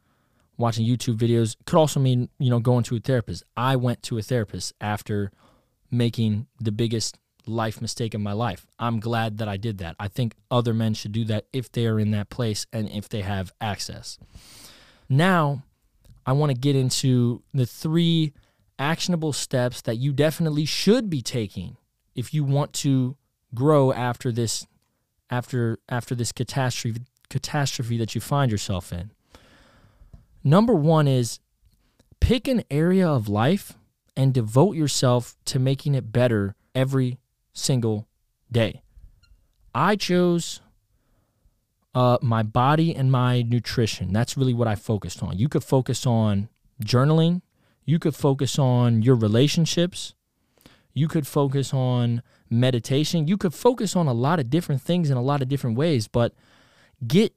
watching 0.57 0.85
YouTube 0.85 1.17
videos. 1.17 1.55
Could 1.65 1.77
also 1.77 1.99
mean, 1.99 2.29
you 2.39 2.49
know, 2.49 2.59
going 2.59 2.83
to 2.85 2.95
a 2.95 2.99
therapist. 2.99 3.43
I 3.55 3.75
went 3.75 4.01
to 4.03 4.17
a 4.17 4.21
therapist 4.21 4.73
after 4.81 5.31
making 5.91 6.47
the 6.59 6.71
biggest 6.71 7.17
life 7.45 7.81
mistake 7.81 8.13
of 8.13 8.21
my 8.21 8.33
life. 8.33 8.65
I'm 8.77 8.99
glad 8.99 9.37
that 9.39 9.47
I 9.47 9.57
did 9.57 9.79
that. 9.79 9.95
I 9.99 10.07
think 10.07 10.35
other 10.51 10.73
men 10.73 10.93
should 10.93 11.11
do 11.11 11.25
that 11.25 11.45
if 11.51 11.71
they 11.71 11.87
are 11.87 11.99
in 11.99 12.11
that 12.11 12.29
place 12.29 12.65
and 12.71 12.89
if 12.89 13.09
they 13.09 13.21
have 13.21 13.51
access. 13.59 14.17
Now, 15.07 15.63
I 16.25 16.33
want 16.33 16.51
to 16.51 16.57
get 16.57 16.75
into 16.75 17.41
the 17.53 17.65
three 17.65 18.33
actionable 18.77 19.33
steps 19.33 19.81
that 19.81 19.95
you 19.95 20.13
definitely 20.13 20.65
should 20.65 21.09
be 21.09 21.21
taking 21.21 21.77
if 22.15 22.33
you 22.33 22.43
want 22.43 22.73
to 22.73 23.17
grow 23.53 23.91
after 23.91 24.31
this 24.31 24.67
after 25.29 25.79
after 25.87 26.15
this 26.15 26.31
catastrophe 26.31 27.01
catastrophe 27.29 27.97
that 27.97 28.15
you 28.15 28.21
find 28.21 28.51
yourself 28.51 28.91
in. 28.91 29.11
Number 30.43 30.73
1 30.73 31.07
is 31.07 31.39
pick 32.19 32.47
an 32.47 32.63
area 32.71 33.07
of 33.07 33.27
life 33.27 33.73
and 34.15 34.33
devote 34.33 34.75
yourself 34.75 35.37
to 35.45 35.59
making 35.59 35.95
it 35.95 36.11
better 36.11 36.55
every 36.73 37.19
single 37.53 38.07
day. 38.51 38.81
I 39.75 39.95
chose 39.95 40.61
uh, 41.93 42.17
my 42.21 42.43
body 42.43 42.95
and 42.95 43.11
my 43.11 43.41
nutrition. 43.41 44.11
That's 44.13 44.37
really 44.37 44.53
what 44.53 44.67
I 44.67 44.75
focused 44.75 45.21
on. 45.21 45.37
You 45.37 45.49
could 45.49 45.63
focus 45.63 46.05
on 46.05 46.49
journaling, 46.83 47.41
you 47.85 47.99
could 47.99 48.15
focus 48.15 48.57
on 48.57 49.01
your 49.01 49.15
relationships, 49.15 50.13
you 50.93 51.07
could 51.07 51.27
focus 51.27 51.73
on 51.73 52.21
meditation, 52.49 53.27
you 53.27 53.37
could 53.37 53.53
focus 53.53 53.95
on 53.95 54.07
a 54.07 54.13
lot 54.13 54.39
of 54.39 54.49
different 54.49 54.81
things 54.81 55.09
in 55.09 55.17
a 55.17 55.21
lot 55.21 55.41
of 55.41 55.47
different 55.47 55.77
ways, 55.77 56.07
but 56.07 56.33
get 57.05 57.33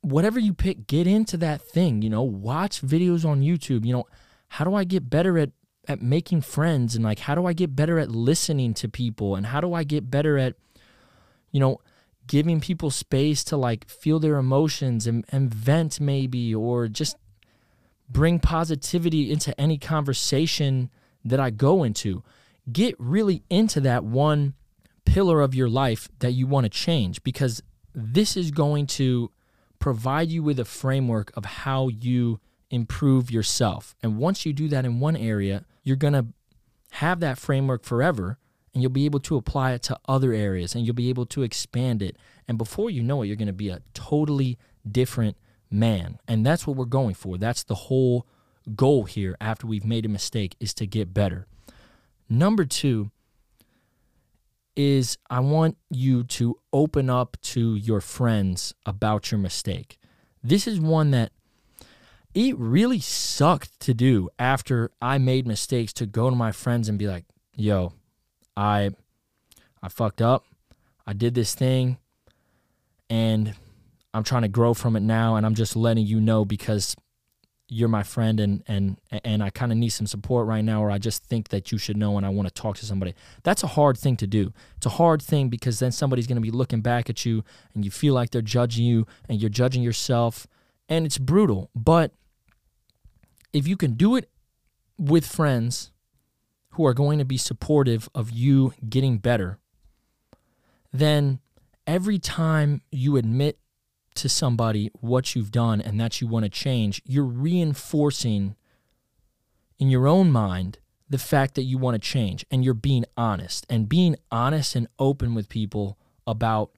whatever 0.00 0.38
you 0.38 0.52
pick, 0.52 0.86
get 0.86 1.06
into 1.06 1.36
that 1.38 1.62
thing, 1.62 2.02
you 2.02 2.10
know, 2.10 2.22
watch 2.22 2.82
videos 2.82 3.24
on 3.24 3.40
YouTube, 3.40 3.84
you 3.86 3.92
know, 3.92 4.04
how 4.48 4.64
do 4.64 4.74
I 4.74 4.84
get 4.84 5.08
better 5.10 5.38
at 5.38 5.50
at 5.86 6.00
making 6.00 6.40
friends? 6.40 6.94
And 6.94 7.04
like 7.04 7.20
how 7.20 7.34
do 7.34 7.46
I 7.46 7.52
get 7.52 7.76
better 7.76 7.98
at 7.98 8.10
listening 8.10 8.74
to 8.74 8.88
people? 8.88 9.36
And 9.36 9.46
how 9.46 9.60
do 9.60 9.74
I 9.74 9.84
get 9.84 10.10
better 10.10 10.38
at 10.38 10.54
you 11.50 11.60
know 11.60 11.80
giving 12.26 12.60
people 12.60 12.90
space 12.90 13.44
to 13.44 13.56
like 13.56 13.88
feel 13.88 14.18
their 14.18 14.36
emotions 14.36 15.06
and, 15.06 15.24
and 15.30 15.52
vent 15.52 16.00
maybe 16.00 16.54
or 16.54 16.88
just 16.88 17.16
bring 18.08 18.38
positivity 18.38 19.30
into 19.30 19.58
any 19.60 19.78
conversation 19.78 20.90
that 21.24 21.40
I 21.40 21.50
go 21.50 21.84
into. 21.84 22.22
Get 22.70 22.94
really 22.98 23.42
into 23.50 23.80
that 23.80 24.04
one 24.04 24.54
pillar 25.04 25.40
of 25.40 25.54
your 25.54 25.68
life 25.68 26.08
that 26.20 26.32
you 26.32 26.46
want 26.46 26.64
to 26.64 26.70
change 26.70 27.22
because 27.22 27.62
this 27.94 28.36
is 28.36 28.50
going 28.50 28.86
to 28.86 29.30
provide 29.78 30.30
you 30.30 30.42
with 30.42 30.58
a 30.58 30.64
framework 30.64 31.30
of 31.36 31.44
how 31.44 31.88
you 31.88 32.40
improve 32.70 33.30
yourself. 33.30 33.94
And 34.02 34.18
once 34.18 34.46
you 34.46 34.52
do 34.52 34.68
that 34.68 34.84
in 34.84 34.98
one 34.98 35.16
area, 35.16 35.64
you're 35.82 35.96
going 35.96 36.14
to 36.14 36.26
have 36.92 37.20
that 37.20 37.38
framework 37.38 37.84
forever 37.84 38.38
and 38.72 38.82
you'll 38.82 38.90
be 38.90 39.04
able 39.04 39.20
to 39.20 39.36
apply 39.36 39.72
it 39.72 39.82
to 39.82 39.98
other 40.08 40.32
areas 40.32 40.74
and 40.74 40.84
you'll 40.84 40.94
be 40.94 41.08
able 41.08 41.26
to 41.26 41.42
expand 41.42 42.02
it. 42.02 42.16
And 42.48 42.58
before 42.58 42.90
you 42.90 43.02
know 43.02 43.22
it, 43.22 43.26
you're 43.26 43.36
going 43.36 43.46
to 43.46 43.52
be 43.52 43.68
a 43.68 43.82
totally 43.94 44.58
different 44.90 45.36
man. 45.70 46.18
And 46.26 46.44
that's 46.44 46.66
what 46.66 46.76
we're 46.76 46.84
going 46.86 47.14
for. 47.14 47.38
That's 47.38 47.62
the 47.62 47.74
whole 47.74 48.26
goal 48.74 49.04
here 49.04 49.36
after 49.40 49.66
we've 49.66 49.84
made 49.84 50.06
a 50.06 50.08
mistake 50.08 50.56
is 50.58 50.74
to 50.74 50.86
get 50.86 51.14
better. 51.14 51.46
Number 52.28 52.64
2 52.64 53.10
is 54.76 55.18
I 55.30 55.40
want 55.40 55.76
you 55.90 56.24
to 56.24 56.58
open 56.72 57.08
up 57.08 57.36
to 57.42 57.76
your 57.76 58.00
friends 58.00 58.74
about 58.84 59.30
your 59.30 59.38
mistake. 59.38 59.98
This 60.42 60.66
is 60.66 60.80
one 60.80 61.10
that 61.12 61.32
it 62.34 62.58
really 62.58 62.98
sucked 62.98 63.78
to 63.80 63.94
do 63.94 64.28
after 64.38 64.90
I 65.00 65.18
made 65.18 65.46
mistakes 65.46 65.92
to 65.94 66.06
go 66.06 66.28
to 66.28 66.36
my 66.36 66.50
friends 66.50 66.88
and 66.88 66.98
be 66.98 67.06
like, 67.06 67.24
"Yo, 67.54 67.92
I 68.56 68.90
I 69.82 69.88
fucked 69.88 70.20
up. 70.20 70.44
I 71.06 71.12
did 71.12 71.34
this 71.34 71.54
thing 71.54 71.98
and 73.10 73.54
I'm 74.12 74.24
trying 74.24 74.42
to 74.42 74.48
grow 74.48 74.74
from 74.74 74.96
it 74.96 75.00
now 75.00 75.36
and 75.36 75.44
I'm 75.44 75.54
just 75.54 75.76
letting 75.76 76.06
you 76.06 76.20
know 76.20 76.44
because 76.44 76.96
you're 77.74 77.88
my 77.88 78.04
friend 78.04 78.38
and 78.38 78.62
and 78.68 79.00
and 79.24 79.42
I 79.42 79.50
kind 79.50 79.72
of 79.72 79.78
need 79.78 79.88
some 79.88 80.06
support 80.06 80.46
right 80.46 80.64
now 80.64 80.80
or 80.80 80.92
I 80.92 80.98
just 80.98 81.24
think 81.24 81.48
that 81.48 81.72
you 81.72 81.78
should 81.78 81.96
know 81.96 82.16
and 82.16 82.24
I 82.24 82.28
want 82.28 82.46
to 82.46 82.54
talk 82.54 82.76
to 82.76 82.86
somebody. 82.86 83.14
That's 83.42 83.64
a 83.64 83.66
hard 83.66 83.98
thing 83.98 84.16
to 84.18 84.28
do. 84.28 84.52
It's 84.76 84.86
a 84.86 84.90
hard 84.90 85.20
thing 85.20 85.48
because 85.48 85.80
then 85.80 85.90
somebody's 85.90 86.28
going 86.28 86.36
to 86.36 86.42
be 86.42 86.52
looking 86.52 86.82
back 86.82 87.10
at 87.10 87.24
you 87.26 87.42
and 87.74 87.84
you 87.84 87.90
feel 87.90 88.14
like 88.14 88.30
they're 88.30 88.42
judging 88.42 88.84
you 88.86 89.08
and 89.28 89.40
you're 89.40 89.50
judging 89.50 89.82
yourself 89.82 90.46
and 90.88 91.04
it's 91.04 91.18
brutal. 91.18 91.68
But 91.74 92.12
if 93.52 93.66
you 93.66 93.76
can 93.76 93.94
do 93.94 94.14
it 94.14 94.30
with 94.96 95.26
friends 95.26 95.90
who 96.70 96.86
are 96.86 96.94
going 96.94 97.18
to 97.18 97.24
be 97.24 97.36
supportive 97.36 98.08
of 98.14 98.30
you 98.30 98.72
getting 98.88 99.18
better, 99.18 99.58
then 100.92 101.40
every 101.88 102.20
time 102.20 102.82
you 102.92 103.16
admit 103.16 103.58
to 104.14 104.28
somebody 104.28 104.90
what 105.00 105.34
you've 105.34 105.50
done 105.50 105.80
and 105.80 106.00
that 106.00 106.20
you 106.20 106.26
want 106.26 106.44
to 106.44 106.48
change, 106.48 107.02
you're 107.04 107.24
reinforcing 107.24 108.56
in 109.78 109.90
your 109.90 110.06
own 110.06 110.30
mind 110.30 110.78
the 111.10 111.18
fact 111.18 111.54
that 111.54 111.64
you 111.64 111.78
want 111.78 111.94
to 111.94 111.98
change 111.98 112.44
and 112.50 112.64
you're 112.64 112.74
being 112.74 113.04
honest. 113.16 113.66
And 113.68 113.88
being 113.88 114.16
honest 114.30 114.74
and 114.74 114.88
open 114.98 115.34
with 115.34 115.48
people 115.48 115.98
about 116.26 116.70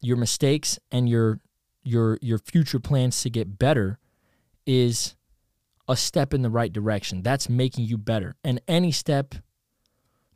your 0.00 0.16
mistakes 0.16 0.78
and 0.90 1.08
your 1.08 1.40
your 1.82 2.18
your 2.22 2.38
future 2.38 2.80
plans 2.80 3.22
to 3.22 3.30
get 3.30 3.58
better 3.58 3.98
is 4.66 5.16
a 5.88 5.96
step 5.96 6.32
in 6.32 6.42
the 6.42 6.50
right 6.50 6.72
direction. 6.72 7.22
That's 7.22 7.48
making 7.48 7.86
you 7.86 7.98
better. 7.98 8.36
And 8.42 8.60
any 8.66 8.90
step 8.90 9.34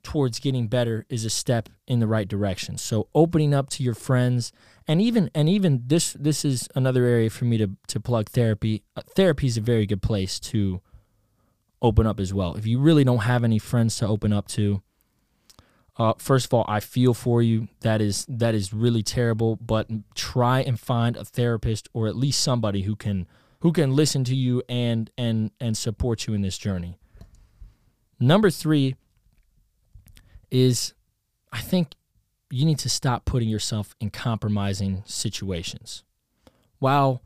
towards 0.09 0.41
getting 0.41 0.69
better 0.69 1.05
is 1.11 1.27
a 1.27 1.31
step 1.31 1.69
in 1.87 2.01
the 2.01 2.07
right 2.07 2.27
direction. 2.27 2.79
So 2.79 3.09
opening 3.15 3.53
up 3.53 3.69
to 3.71 3.83
your 3.83 3.93
friends 3.93 4.53
and 4.87 5.03
even 5.03 5.31
and 5.35 5.51
even 5.51 5.83
this 5.87 6.15
this 6.15 6.47
is 6.47 6.67
another 6.75 7.05
area 7.05 7.29
for 7.29 7.45
me 7.45 7.59
to 7.59 7.73
to 7.89 8.01
plug 8.01 8.31
therapy. 8.31 8.85
Uh, 8.97 9.03
therapy 9.15 9.49
is 9.49 9.59
a 9.59 9.61
very 9.61 9.85
good 9.85 10.01
place 10.01 10.41
to 10.41 10.81
open 11.83 12.07
up 12.07 12.19
as 12.21 12.33
well. 12.33 12.55
If 12.55 12.67
you 12.67 12.81
really 12.81 13.05
don't 13.05 13.25
have 13.25 13.45
any 13.45 13.59
friends 13.59 13.99
to 13.99 14.07
open 14.07 14.33
up 14.33 14.49
to, 14.49 14.81
uh, 15.99 16.15
first 16.17 16.47
of 16.47 16.55
all, 16.55 16.65
I 16.67 16.81
feel 16.81 17.13
for 17.13 17.43
you. 17.43 17.69
That 17.81 18.01
is 18.01 18.25
that 18.31 18.55
is 18.55 18.73
really 18.73 19.03
terrible. 19.03 19.57
But 19.57 19.91
try 20.15 20.61
and 20.61 20.81
find 20.81 21.19
a 21.19 21.25
therapist 21.27 21.87
or 21.93 22.07
at 22.07 22.17
least 22.17 22.41
somebody 22.43 22.83
who 22.83 22.97
can 22.97 23.27
who 23.61 23.73
can 23.73 23.95
listen 23.95 24.25
to 24.25 24.35
you 24.35 24.63
and 24.71 25.11
and 25.19 25.51
and 25.61 25.77
support 25.77 26.27
you 26.27 26.33
in 26.33 26.41
this 26.41 26.57
journey. 26.57 26.97
Number 28.19 28.49
3 28.49 28.97
is 30.51 30.95
I 31.53 31.61
think 31.61 31.95
you 32.51 32.65
need 32.65 32.79
to 32.81 32.89
stop 32.89 33.25
putting 33.25 33.49
yourself 33.49 33.95
in 34.01 34.11
compromising 34.11 35.03
situations. 35.07 36.05
While 36.79 37.23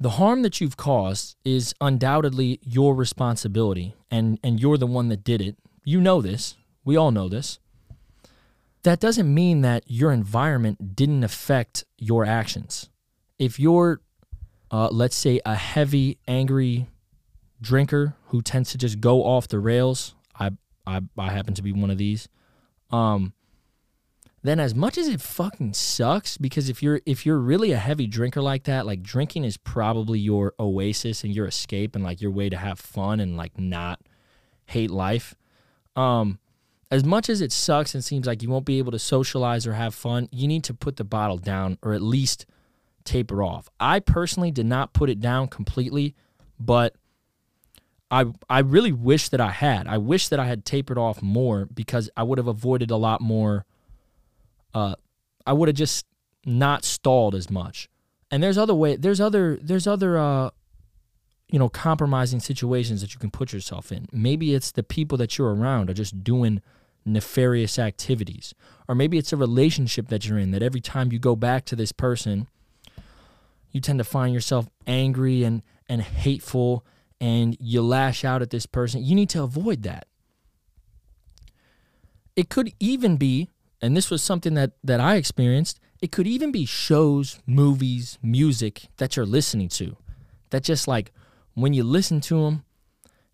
the 0.00 0.10
harm 0.10 0.42
that 0.42 0.60
you've 0.60 0.76
caused 0.76 1.36
is 1.44 1.74
undoubtedly 1.80 2.58
your 2.62 2.94
responsibility 2.94 3.94
and 4.10 4.38
and 4.42 4.60
you're 4.60 4.78
the 4.78 4.86
one 4.86 5.08
that 5.08 5.24
did 5.24 5.40
it. 5.40 5.56
You 5.84 6.00
know 6.00 6.20
this. 6.20 6.56
We 6.84 6.96
all 6.96 7.10
know 7.10 7.28
this. 7.28 7.58
That 8.82 8.98
doesn't 8.98 9.32
mean 9.32 9.60
that 9.60 9.84
your 9.86 10.10
environment 10.10 10.96
didn't 10.96 11.22
affect 11.22 11.84
your 11.98 12.24
actions. 12.24 12.88
If 13.38 13.60
you're 13.60 14.00
uh, 14.72 14.88
let's 14.90 15.14
say, 15.14 15.38
a 15.44 15.54
heavy, 15.54 16.18
angry 16.26 16.86
drinker 17.60 18.16
who 18.28 18.40
tends 18.40 18.70
to 18.72 18.78
just 18.78 19.00
go 19.00 19.22
off 19.22 19.46
the 19.46 19.60
rails. 19.60 20.14
I 20.86 21.00
I, 21.18 21.30
happen 21.30 21.54
to 21.54 21.62
be 21.62 21.72
one 21.72 21.90
of 21.90 21.98
these. 21.98 22.28
Um, 22.90 23.32
then 24.42 24.58
as 24.58 24.74
much 24.74 24.98
as 24.98 25.06
it 25.06 25.20
fucking 25.20 25.74
sucks, 25.74 26.36
because 26.36 26.68
if 26.68 26.82
you're 26.82 27.00
if 27.06 27.24
you're 27.24 27.38
really 27.38 27.72
a 27.72 27.78
heavy 27.78 28.06
drinker 28.06 28.42
like 28.42 28.64
that, 28.64 28.86
like 28.86 29.02
drinking 29.02 29.44
is 29.44 29.56
probably 29.56 30.18
your 30.18 30.54
oasis 30.58 31.22
and 31.22 31.34
your 31.34 31.46
escape 31.46 31.94
and 31.94 32.04
like 32.04 32.20
your 32.20 32.32
way 32.32 32.48
to 32.48 32.56
have 32.56 32.80
fun 32.80 33.20
and 33.20 33.36
like 33.36 33.58
not 33.58 34.00
hate 34.66 34.90
life. 34.90 35.34
Um, 35.94 36.40
as 36.90 37.04
much 37.04 37.30
as 37.30 37.40
it 37.40 37.52
sucks 37.52 37.94
and 37.94 38.04
seems 38.04 38.26
like 38.26 38.42
you 38.42 38.50
won't 38.50 38.66
be 38.66 38.78
able 38.78 38.92
to 38.92 38.98
socialize 38.98 39.66
or 39.66 39.74
have 39.74 39.94
fun, 39.94 40.28
you 40.32 40.48
need 40.48 40.64
to 40.64 40.74
put 40.74 40.96
the 40.96 41.04
bottle 41.04 41.38
down 41.38 41.78
or 41.82 41.94
at 41.94 42.02
least 42.02 42.44
taper 43.04 43.42
off. 43.42 43.68
I 43.78 44.00
personally 44.00 44.50
did 44.50 44.66
not 44.66 44.92
put 44.92 45.08
it 45.08 45.20
down 45.20 45.48
completely, 45.48 46.14
but 46.58 46.94
I 48.12 48.26
I 48.48 48.60
really 48.60 48.92
wish 48.92 49.30
that 49.30 49.40
I 49.40 49.50
had. 49.50 49.88
I 49.88 49.98
wish 49.98 50.28
that 50.28 50.38
I 50.38 50.46
had 50.46 50.64
tapered 50.64 50.98
off 50.98 51.22
more 51.22 51.66
because 51.66 52.10
I 52.16 52.22
would 52.22 52.38
have 52.38 52.46
avoided 52.46 52.90
a 52.90 52.96
lot 52.96 53.20
more 53.20 53.64
uh 54.74 54.94
I 55.46 55.54
would 55.54 55.68
have 55.68 55.76
just 55.76 56.06
not 56.44 56.84
stalled 56.84 57.34
as 57.34 57.50
much. 57.50 57.88
And 58.30 58.42
there's 58.42 58.58
other 58.58 58.74
way 58.74 58.96
there's 58.96 59.20
other 59.20 59.58
there's 59.62 59.86
other 59.86 60.18
uh 60.18 60.50
you 61.48 61.58
know 61.58 61.70
compromising 61.70 62.38
situations 62.38 63.00
that 63.00 63.14
you 63.14 63.18
can 63.18 63.30
put 63.30 63.52
yourself 63.52 63.90
in. 63.90 64.06
Maybe 64.12 64.54
it's 64.54 64.70
the 64.70 64.82
people 64.82 65.16
that 65.18 65.38
you're 65.38 65.54
around 65.54 65.88
are 65.88 65.94
just 65.94 66.22
doing 66.22 66.60
nefarious 67.04 67.78
activities. 67.78 68.54
Or 68.86 68.94
maybe 68.94 69.16
it's 69.16 69.32
a 69.32 69.36
relationship 69.36 70.08
that 70.08 70.26
you're 70.26 70.38
in 70.38 70.50
that 70.50 70.62
every 70.62 70.80
time 70.80 71.10
you 71.12 71.18
go 71.18 71.34
back 71.34 71.64
to 71.64 71.76
this 71.76 71.92
person 71.92 72.46
you 73.72 73.80
tend 73.80 73.98
to 73.98 74.04
find 74.04 74.34
yourself 74.34 74.68
angry 74.86 75.42
and, 75.42 75.62
and 75.88 76.02
hateful 76.02 76.84
and 77.22 77.56
you 77.60 77.80
lash 77.80 78.24
out 78.24 78.42
at 78.42 78.50
this 78.50 78.66
person. 78.66 79.04
You 79.04 79.14
need 79.14 79.30
to 79.30 79.44
avoid 79.44 79.84
that. 79.84 80.08
It 82.34 82.48
could 82.48 82.72
even 82.80 83.16
be, 83.16 83.48
and 83.80 83.96
this 83.96 84.10
was 84.10 84.22
something 84.22 84.54
that, 84.54 84.72
that 84.82 84.98
I 84.98 85.14
experienced, 85.14 85.78
it 86.00 86.10
could 86.10 86.26
even 86.26 86.50
be 86.50 86.66
shows, 86.66 87.38
movies, 87.46 88.18
music 88.22 88.88
that 88.96 89.14
you're 89.14 89.24
listening 89.24 89.68
to. 89.68 89.96
That 90.50 90.64
just 90.64 90.88
like 90.88 91.12
when 91.54 91.74
you 91.74 91.84
listen 91.84 92.20
to 92.22 92.42
them, 92.42 92.64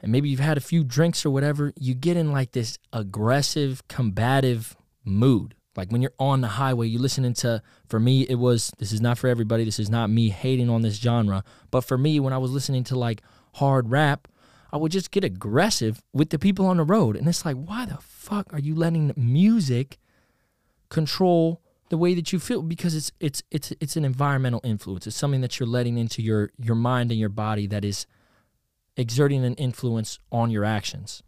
and 0.01 0.13
maybe 0.13 0.29
you've 0.29 0.39
had 0.39 0.59
a 0.59 0.61
few 0.61 0.85
drinks 0.85 1.25
or 1.25 1.31
whatever, 1.31 1.73
you 1.81 1.95
get 1.95 2.19
in 2.19 2.31
like 2.31 2.53
this 2.53 2.79
aggressive, 2.93 3.89
combative 3.89 4.77
mood. 5.03 5.55
Like 5.77 5.91
when 5.91 6.03
you're 6.03 6.13
on 6.19 6.43
the 6.43 6.49
highway, 6.49 6.89
you're 6.89 7.01
listening 7.01 7.33
to, 7.35 7.63
for 7.89 7.99
me, 7.99 8.23
it 8.29 8.35
was, 8.35 8.71
this 8.79 8.93
is 8.93 9.01
not 9.01 9.17
for 9.17 9.29
everybody. 9.29 9.65
This 9.65 9.79
is 9.79 9.89
not 9.89 10.11
me 10.11 10.29
hating 10.29 10.69
on 10.69 10.83
this 10.83 10.97
genre. 10.97 11.43
But 11.71 11.83
for 11.83 11.97
me, 11.97 12.21
when 12.21 12.35
I 12.35 12.39
was 12.39 12.51
listening 12.51 12.85
to 12.85 12.99
like 12.99 13.23
hard 13.55 13.91
rap, 13.91 14.29
I 14.73 14.77
would 14.77 14.93
just 14.93 15.11
get 15.11 15.25
aggressive 15.25 16.03
with 16.13 16.31
the 16.31 16.39
people 16.39 16.67
on 16.67 16.77
the 16.77 16.85
road. 16.85 17.17
And 17.17 17.27
it's 17.27 17.45
like, 17.45 17.57
why 17.57 17.87
the 17.87 17.99
fuck 18.01 18.53
are 18.53 18.59
you 18.59 18.75
letting 18.75 19.13
music 19.17 19.99
control 20.91 21.63
the 21.89 21.97
way 21.97 22.15
that 22.15 22.33
you 22.33 22.39
feel? 22.39 22.63
Because 22.63 22.95
it's 22.95 23.13
it's 23.19 23.43
it's 23.51 23.73
it's 23.81 23.97
an 23.97 24.05
environmental 24.05 24.61
influence. 24.63 25.07
It's 25.07 25.17
something 25.17 25.41
that 25.41 25.59
you're 25.59 25.69
letting 25.69 25.97
into 25.97 26.23
your 26.23 26.51
your 26.59 26.77
mind 26.77 27.11
and 27.11 27.19
your 27.19 27.31
body 27.31 27.67
that 27.69 27.85
is 27.85 28.07
exerting 28.97 29.45
an 29.45 29.55
influence 29.55 30.19
on 30.31 30.51
your 30.51 30.65
actions. 30.65 31.23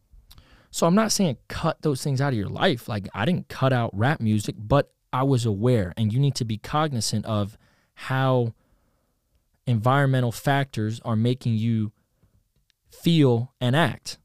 So 0.70 0.86
I'm 0.86 0.94
not 0.94 1.10
saying 1.12 1.38
cut 1.48 1.82
those 1.82 2.02
things 2.02 2.20
out 2.20 2.32
of 2.32 2.38
your 2.38 2.48
life. 2.48 2.88
Like 2.88 3.08
I 3.14 3.24
didn't 3.24 3.48
cut 3.48 3.72
out 3.72 3.90
rap 3.96 4.20
music, 4.20 4.54
but 4.58 4.92
I 5.12 5.22
was 5.22 5.46
aware 5.46 5.94
and 5.96 6.12
you 6.12 6.20
need 6.20 6.34
to 6.36 6.44
be 6.44 6.58
cognizant 6.58 7.24
of 7.24 7.56
how 7.94 8.54
environmental 9.66 10.32
factors 10.32 11.00
are 11.04 11.16
making 11.16 11.54
you 11.54 11.92
feel 12.90 13.52
and 13.60 13.74
act. 13.74 14.18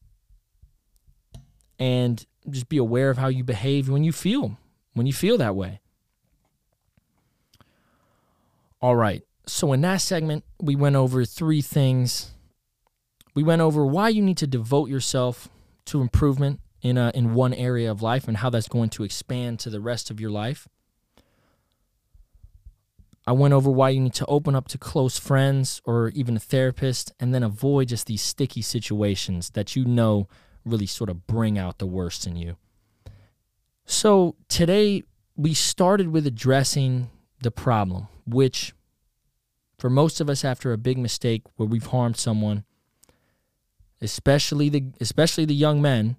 And 1.80 2.25
just 2.49 2.69
be 2.69 2.78
aware 2.78 3.10
of 3.10 3.17
how 3.17 3.28
you 3.28 3.43
behave 3.43 3.89
when 3.89 4.04
you 4.04 4.12
feel 4.12 4.58
when 4.95 5.06
you 5.06 5.13
feel 5.13 5.38
that 5.38 5.56
way. 5.56 5.82
All 8.82 8.95
right. 8.95 9.21
So 9.45 9.73
in 9.73 9.82
that 9.82 9.97
segment, 9.97 10.43
we 10.60 10.75
went 10.75 10.95
over 10.95 11.23
three 11.23 11.62
things. 11.62 12.32
We 13.36 13.43
went 13.43 13.62
over 13.62 13.86
why 13.86 14.10
you 14.10 14.21
need 14.21 14.38
to 14.38 14.47
devote 14.47 14.89
yourself 14.89 15.49
to 15.86 16.01
improvement 16.01 16.62
in 16.82 16.97
a, 16.97 17.12
in 17.13 17.34
one 17.34 17.54
area 17.54 17.91
of 17.91 18.01
life 18.01 18.28
and 18.28 18.38
how 18.38 18.49
that's 18.49 18.67
going 18.67 18.89
to 18.91 19.04
expand 19.04 19.60
to 19.60 19.69
the 19.69 19.82
rest 19.82 20.10
of 20.10 20.19
your 20.19 20.32
life. 20.32 20.67
I 23.27 23.31
went 23.31 23.53
over 23.53 23.71
why 23.71 23.89
you 23.89 24.01
need 24.01 24.13
to 24.15 24.25
open 24.27 24.55
up 24.55 24.67
to 24.69 24.77
close 24.77 25.17
friends 25.17 25.81
or 25.83 26.09
even 26.09 26.35
a 26.35 26.39
therapist 26.39 27.11
and 27.19 27.33
then 27.33 27.41
avoid 27.41 27.88
just 27.88 28.05
these 28.05 28.21
sticky 28.21 28.61
situations 28.61 29.51
that 29.51 29.75
you 29.75 29.83
know 29.83 30.27
really 30.63 30.85
sort 30.85 31.09
of 31.09 31.25
bring 31.25 31.57
out 31.57 31.79
the 31.79 31.88
worst 31.88 32.27
in 32.27 32.35
you. 32.35 32.57
So 33.85 34.35
today 34.47 35.03
we 35.35 35.53
started 35.53 36.09
with 36.09 36.27
addressing 36.27 37.09
the 37.41 37.51
problem, 37.51 38.07
which 38.25 38.73
for 39.77 39.89
most 39.89 40.21
of 40.21 40.29
us 40.29 40.45
after 40.45 40.71
a 40.71 40.77
big 40.77 40.97
mistake 40.97 41.43
where 41.55 41.67
we've 41.67 41.88
harmed 41.88 42.17
someone, 42.17 42.63
especially 44.01 44.69
the 44.69 44.85
especially 45.01 45.45
the 45.45 45.55
young 45.55 45.81
men, 45.81 46.17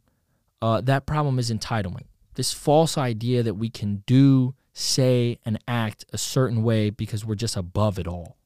uh, 0.60 0.80
that 0.82 1.06
problem 1.06 1.38
is 1.38 1.50
entitlement. 1.50 2.06
This 2.34 2.52
false 2.52 2.98
idea 2.98 3.42
that 3.42 3.54
we 3.54 3.70
can 3.70 4.02
do, 4.06 4.54
say, 4.78 5.38
and 5.44 5.58
act 5.66 6.04
a 6.12 6.18
certain 6.18 6.62
way 6.62 6.90
because 6.90 7.24
we're 7.24 7.34
just 7.34 7.56
above 7.56 7.98
it 7.98 8.06
all. 8.06 8.36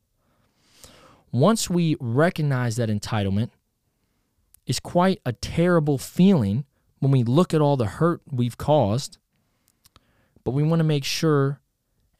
Once 1.32 1.68
we 1.68 1.96
recognize 2.00 2.76
that 2.76 2.88
entitlement, 2.88 3.50
is 4.70 4.78
quite 4.78 5.20
a 5.26 5.32
terrible 5.32 5.98
feeling 5.98 6.64
when 7.00 7.10
we 7.10 7.24
look 7.24 7.52
at 7.52 7.60
all 7.60 7.76
the 7.76 7.86
hurt 7.86 8.20
we've 8.30 8.56
caused. 8.56 9.18
But 10.44 10.52
we 10.52 10.62
want 10.62 10.78
to 10.78 10.84
make 10.84 11.04
sure 11.04 11.60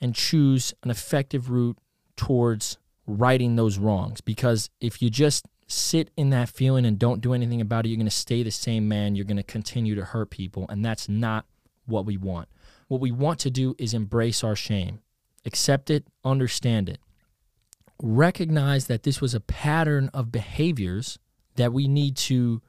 and 0.01 0.17
choose 0.17 0.75
an 0.83 0.91
effective 0.91 1.49
route 1.49 1.79
towards 2.17 2.77
righting 3.07 3.55
those 3.55 3.79
wrongs 3.79 4.21
because 4.21 4.69
if 4.81 5.01
you 5.01 5.11
just 5.11 5.47
sit 5.69 6.11
in 6.17 6.31
that 6.31 6.49
feeling 6.49 6.85
and 6.85 6.99
don't 6.99 7.21
do 7.21 7.35
anything 7.35 7.61
about 7.61 7.87
it, 7.87 7.91
you're 7.91 7.97
going 7.97 8.07
to 8.07 8.11
stay 8.11 8.43
the 8.43 8.51
same 8.51 8.89
man. 8.89 9.15
You're 9.15 9.25
going 9.25 9.37
to 9.37 9.45
continue 9.45 9.95
to 9.95 10.05
hurt 10.05 10.31
people. 10.31 10.67
And 10.69 10.85
that's 10.85 11.09
not 11.09 11.47
what 11.87 12.05
we 12.05 12.17
want. 12.17 12.49
What 12.91 13.01
we 13.01 13.13
want 13.13 13.39
to 13.41 13.53
do 13.53 13.77
is 13.79 13.95
embrace 13.95 14.43
our 14.43 14.57
shame, 14.57 14.99
accept 15.47 15.91
it, 15.91 16.09
understand 16.25 16.89
it, 16.89 16.99
recognize 18.03 18.89
that 18.89 19.05
this 19.05 19.21
was 19.21 19.33
a 19.33 19.39
pattern 19.39 20.11
of 20.13 20.33
behaviors 20.33 21.17
that 21.55 21.73
we 21.73 21.87
need 21.87 22.17
to 22.17 22.61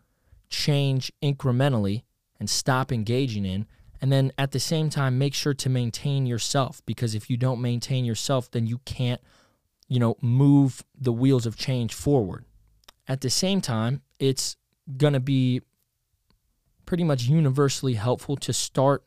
change 0.47 1.11
incrementally 1.23 2.03
and 2.39 2.47
stop 2.47 2.91
engaging 2.91 3.45
in. 3.45 3.65
And 3.99 4.11
then 4.11 4.31
at 4.37 4.51
the 4.51 4.59
same 4.59 4.91
time, 4.91 5.17
make 5.17 5.33
sure 5.33 5.55
to 5.55 5.69
maintain 5.69 6.27
yourself 6.27 6.83
because 6.85 7.15
if 7.15 7.27
you 7.27 7.35
don't 7.35 7.59
maintain 7.59 8.05
yourself, 8.05 8.51
then 8.51 8.67
you 8.67 8.77
can't, 8.85 9.21
you 9.87 9.97
know, 9.97 10.17
move 10.21 10.83
the 10.95 11.11
wheels 11.11 11.47
of 11.47 11.57
change 11.57 11.95
forward. 11.95 12.45
At 13.07 13.21
the 13.21 13.31
same 13.31 13.59
time, 13.59 14.03
it's 14.19 14.55
going 14.97 15.13
to 15.13 15.19
be 15.19 15.63
pretty 16.85 17.03
much 17.03 17.23
universally 17.23 17.95
helpful 17.95 18.35
to 18.35 18.53
start 18.53 19.03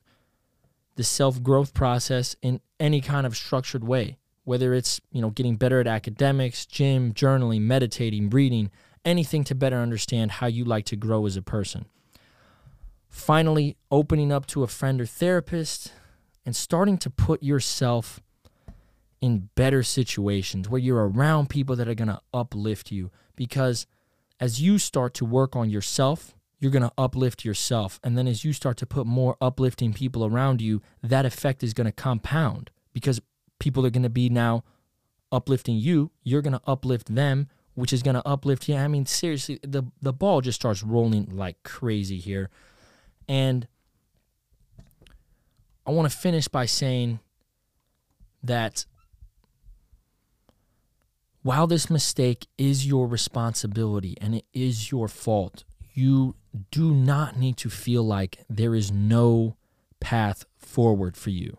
the 0.97 1.05
self 1.05 1.43
growth 1.43 1.75
process 1.75 2.37
in 2.43 2.61
any 2.79 3.01
kind 3.01 3.27
of 3.27 3.37
structured 3.37 3.85
way, 3.85 4.19
whether 4.45 4.75
it's, 4.75 5.01
you 5.11 5.21
know, 5.21 5.31
getting 5.31 5.57
better 5.57 5.81
at 5.81 5.87
academics, 5.87 6.67
gym, 6.67 7.13
journaling, 7.13 7.63
meditating, 7.63 8.31
reading, 8.31 8.71
anything 9.05 9.45
to 9.45 9.55
better 9.55 9.77
understand 9.77 10.33
how 10.33 10.47
you 10.47 10.65
like 10.65 10.85
to 10.87 10.97
grow 10.97 11.27
as 11.27 11.37
a 11.37 11.43
person. 11.43 11.87
Finally, 13.09 13.77
opening 13.91 14.33
up 14.33 14.47
to 14.47 14.63
a 14.63 14.67
friend 14.67 15.01
or 15.01 15.07
therapist 15.07 15.93
and 16.45 16.57
starting 16.57 16.99
to 16.99 17.11
put 17.11 17.43
yourself 17.43 18.21
in 19.21 19.49
better 19.55 19.83
situations 19.83 20.69
where 20.69 20.81
you're 20.81 21.09
around 21.09 21.49
people 21.49 21.77
that 21.77 21.89
are 21.89 21.95
going 21.95 22.09
to 22.09 22.21
uplift 22.33 22.91
you 22.91 23.11
because 23.37 23.87
as 24.41 24.61
you 24.61 24.79
start 24.79 25.15
to 25.15 25.25
work 25.25 25.57
on 25.57 25.71
yourself, 25.71 26.34
you're 26.59 26.71
going 26.71 26.83
to 26.83 26.93
uplift 26.97 27.45
yourself. 27.45 28.01
And 28.03 28.17
then 28.17 28.27
as 28.27 28.45
you 28.45 28.53
start 28.53 28.77
to 28.79 28.87
put 28.87 29.07
more 29.07 29.37
uplifting 29.41 29.93
people 29.93 30.25
around 30.25 30.61
you, 30.61 30.83
that 31.03 31.27
effect 31.27 31.63
is 31.63 31.75
going 31.75 31.87
to 31.87 31.93
compound 31.93 32.71
because 32.93 33.21
people 33.59 33.85
are 33.85 33.91
going 33.91 34.03
to 34.03 34.11
be 34.11 34.29
now 34.29 34.65
uplifting 35.31 35.77
you. 35.77 36.11
You're 36.23 36.43
going 36.43 36.53
to 36.55 36.63
uplift 36.67 37.15
them, 37.15 37.49
which 37.75 37.93
is 37.93 38.03
going 38.03 38.15
to 38.15 38.27
uplift 38.27 38.69
you. 38.69 38.77
I 38.77 38.89
mean, 38.89 39.07
seriously, 39.07 39.59
the, 39.63 39.85
the 40.01 40.13
ball 40.13 40.41
just 40.41 40.61
starts 40.61 40.83
rolling 40.83 41.29
like 41.37 41.63
crazy 41.65 42.19
here. 42.19 42.51
And 43.29 43.67
I 45.87 45.91
want 45.91 46.11
to 46.11 46.17
finish 46.17 46.49
by 46.49 46.67
saying 46.67 47.21
that 48.43 48.87
while 51.43 51.67
this 51.67 51.91
mistake 51.91 52.47
is 52.57 52.87
your 52.87 53.07
responsibility 53.07 54.17
and 54.21 54.35
it 54.35 54.47
is 54.55 54.91
your 54.91 55.09
fault, 55.09 55.65
you 55.93 56.37
do 56.71 56.95
not 56.95 57.37
need 57.37 57.57
to 57.59 57.71
feel 57.71 58.03
like 58.03 58.45
there 58.49 58.75
is 58.75 58.93
no 58.93 59.57
path 60.01 60.45
forward 60.57 61.17
for 61.17 61.31
you. 61.31 61.59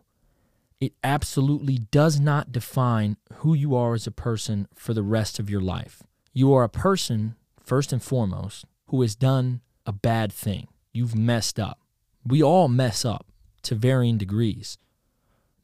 It 0.80 0.94
absolutely 1.04 1.78
does 1.78 2.20
not 2.20 2.52
define 2.52 3.18
who 3.36 3.54
you 3.54 3.76
are 3.76 3.94
as 3.94 4.08
a 4.08 4.12
person 4.12 4.68
for 4.76 4.94
the 4.94 5.04
rest 5.04 5.40
of 5.40 5.50
your 5.50 5.62
life. 5.62 6.04
You 6.34 6.54
are 6.54 6.64
a 6.64 6.70
person, 6.70 7.36
first 7.60 7.94
and 7.94 8.04
foremost, 8.04 8.66
who 8.88 9.02
has 9.02 9.16
done 9.16 9.62
a 9.86 9.92
bad 9.92 10.32
thing. 10.32 10.68
You've 10.92 11.16
messed 11.16 11.60
up. 11.60 11.80
We 12.26 12.44
all 12.44 12.68
mess 12.68 13.06
up 13.06 13.26
to 13.64 13.76
varying 13.76 14.18
degrees. 14.18 14.78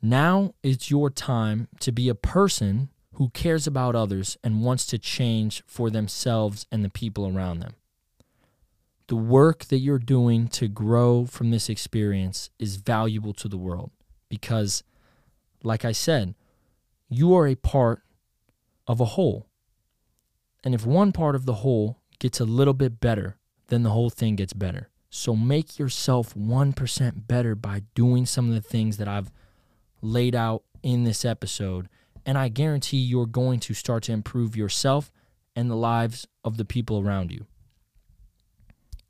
Now 0.01 0.53
it's 0.63 0.89
your 0.89 1.09
time 1.09 1.67
to 1.81 1.91
be 1.91 2.09
a 2.09 2.15
person 2.15 2.89
who 3.13 3.29
cares 3.29 3.67
about 3.67 3.95
others 3.95 4.37
and 4.43 4.63
wants 4.63 4.85
to 4.87 4.97
change 4.97 5.63
for 5.67 5.89
themselves 5.89 6.65
and 6.71 6.83
the 6.83 6.89
people 6.89 7.27
around 7.27 7.59
them. 7.59 7.73
The 9.11 9.17
work 9.17 9.65
that 9.65 9.79
you're 9.79 9.99
doing 9.99 10.47
to 10.47 10.69
grow 10.69 11.25
from 11.25 11.51
this 11.51 11.67
experience 11.67 12.49
is 12.57 12.77
valuable 12.77 13.33
to 13.33 13.49
the 13.49 13.57
world 13.57 13.91
because, 14.29 14.83
like 15.63 15.83
I 15.83 15.91
said, 15.91 16.33
you 17.09 17.35
are 17.35 17.45
a 17.45 17.55
part 17.55 18.03
of 18.87 19.01
a 19.01 19.11
whole. 19.19 19.47
And 20.63 20.73
if 20.73 20.85
one 20.85 21.11
part 21.11 21.35
of 21.35 21.45
the 21.45 21.55
whole 21.55 21.99
gets 22.19 22.39
a 22.39 22.45
little 22.45 22.73
bit 22.73 23.01
better, 23.01 23.35
then 23.67 23.83
the 23.83 23.89
whole 23.89 24.09
thing 24.09 24.37
gets 24.37 24.53
better. 24.53 24.87
So 25.09 25.35
make 25.35 25.77
yourself 25.77 26.33
1% 26.33 27.27
better 27.27 27.53
by 27.53 27.81
doing 27.93 28.25
some 28.25 28.47
of 28.47 28.55
the 28.55 28.61
things 28.61 28.95
that 28.95 29.09
I've 29.09 29.29
laid 30.01 30.35
out 30.35 30.63
in 30.83 31.03
this 31.03 31.25
episode 31.25 31.89
and 32.25 32.37
I 32.37 32.47
guarantee 32.47 32.99
you're 32.99 33.25
going 33.25 33.59
to 33.59 33.73
start 33.73 34.03
to 34.03 34.13
improve 34.13 34.55
yourself 34.55 35.11
and 35.53 35.69
the 35.69 35.75
lives 35.75 36.29
of 36.45 36.55
the 36.55 36.63
people 36.63 37.01
around 37.01 37.29
you. 37.29 37.47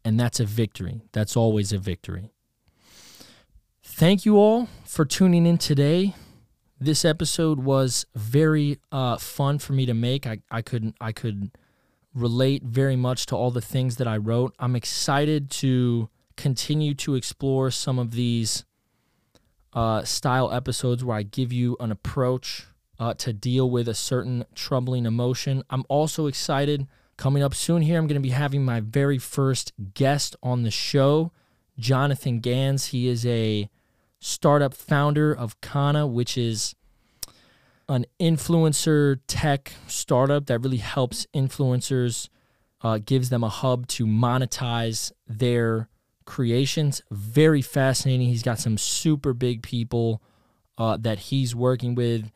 And 0.04 0.20
that's 0.20 0.40
a 0.40 0.46
victory. 0.46 1.02
That's 1.12 1.38
always 1.38 1.72
a 1.72 1.78
victory. 1.78 2.32
Thank 3.84 4.26
you 4.26 4.38
all 4.38 4.68
for 4.86 5.06
tuning 5.06 5.46
in 5.46 5.58
today. 5.58 6.16
This 6.80 7.06
episode 7.06 7.60
was 7.60 8.06
very 8.16 8.80
uh, 8.92 9.18
fun 9.18 9.60
for 9.60 9.74
me 9.74 9.86
to 9.86 9.94
make. 9.94 10.26
I, 10.26 10.40
I 10.50 10.64
could 10.64 10.96
I 11.00 11.12
could 11.12 11.52
relate 12.14 12.64
very 12.64 12.96
much 12.96 13.28
to 13.28 13.36
all 13.36 13.52
the 13.52 13.62
things 13.62 13.98
that 13.98 14.08
I 14.08 14.18
wrote. 14.18 14.56
I'm 14.60 14.76
excited 14.76 15.52
to 15.52 16.10
continue 16.36 16.96
to 16.96 17.16
explore 17.16 17.70
some 17.70 18.00
of 18.00 18.12
these 18.12 18.66
uh, 19.74 20.04
style 20.04 20.52
episodes 20.52 21.04
where 21.04 21.18
I 21.18 21.24
give 21.24 21.54
you 21.54 21.78
an 21.80 21.92
approach 21.92 22.66
uh, 23.00 23.14
to 23.16 23.34
deal 23.34 23.70
with 23.70 23.88
a 23.88 23.94
certain 23.94 24.46
troubling 24.56 25.06
emotion. 25.06 25.64
I'm 25.70 25.84
also 25.90 26.28
excited. 26.28 26.88
Coming 27.22 27.44
up 27.44 27.54
soon 27.54 27.84
here, 27.84 28.00
I'm 28.00 28.08
going 28.08 28.20
to 28.20 28.20
be 28.20 28.30
having 28.32 28.66
my 28.66 28.80
very 28.80 29.20
first 29.20 29.74
guest 29.94 30.36
on 30.42 30.64
the 30.64 30.72
show, 30.72 31.32
Jonathan 31.78 32.40
Gans. 32.40 32.88
He 32.88 33.08
is 33.08 33.28
a 33.28 33.70
startup 34.20 34.74
founder 34.74 35.32
of 35.32 35.62
Kana, 35.62 36.08
which 36.08 36.36
is 36.36 36.74
an 37.88 38.08
influencer 38.20 39.20
tech 39.28 39.72
startup 39.86 40.48
that 40.48 40.62
really 40.62 40.78
helps 40.78 41.28
influencers, 41.32 42.28
uh, 42.82 42.98
gives 42.98 43.30
them 43.30 43.44
a 43.44 43.50
hub 43.50 43.86
to 43.90 44.08
monetize 44.08 45.12
their 45.28 45.90
creations. 46.26 47.04
Very 47.12 47.62
fascinating. 47.62 48.30
He's 48.30 48.42
got 48.42 48.58
some 48.58 48.80
super 48.80 49.36
big 49.36 49.62
people 49.62 50.24
uh, 50.76 50.98
that 50.98 51.20
he's 51.20 51.54
working 51.54 51.94
with. 51.94 52.32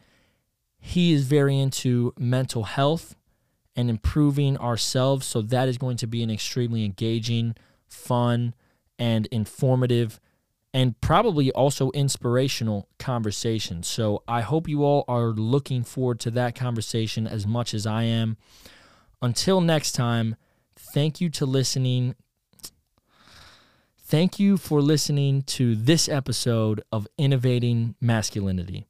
He 0.77 1.11
is 1.11 1.23
very 1.23 1.57
into 1.57 2.13
mental 2.19 2.65
health 2.65 3.15
and 3.75 3.89
improving 3.89 4.57
ourselves. 4.57 5.25
So 5.25 5.41
that 5.41 5.67
is 5.67 5.77
going 5.77 5.97
to 5.97 6.07
be 6.07 6.23
an 6.23 6.29
extremely 6.29 6.85
engaging, 6.85 7.55
fun, 7.87 8.53
and 8.97 9.25
informative 9.27 10.19
and 10.75 10.99
probably 10.99 11.53
also 11.53 11.89
inspirational 11.91 12.89
conversation. 12.99 13.81
So 13.81 14.23
I 14.27 14.41
hope 14.41 14.67
you 14.67 14.83
all 14.83 15.05
are 15.07 15.27
looking 15.27 15.85
forward 15.85 16.19
to 16.19 16.31
that 16.31 16.53
conversation 16.53 17.25
as 17.25 17.47
much 17.47 17.73
as 17.73 17.87
I 17.87 18.03
am. 18.03 18.35
Until 19.21 19.61
next 19.61 19.93
time, 19.93 20.35
thank 20.75 21.21
you 21.21 21.29
to 21.29 21.45
listening. 21.45 22.15
Thank 23.97 24.37
you 24.37 24.57
for 24.57 24.81
listening 24.81 25.43
to 25.43 25.77
this 25.77 26.09
episode 26.09 26.83
of 26.91 27.07
Innovating 27.17 27.95
Masculinity. 28.01 28.85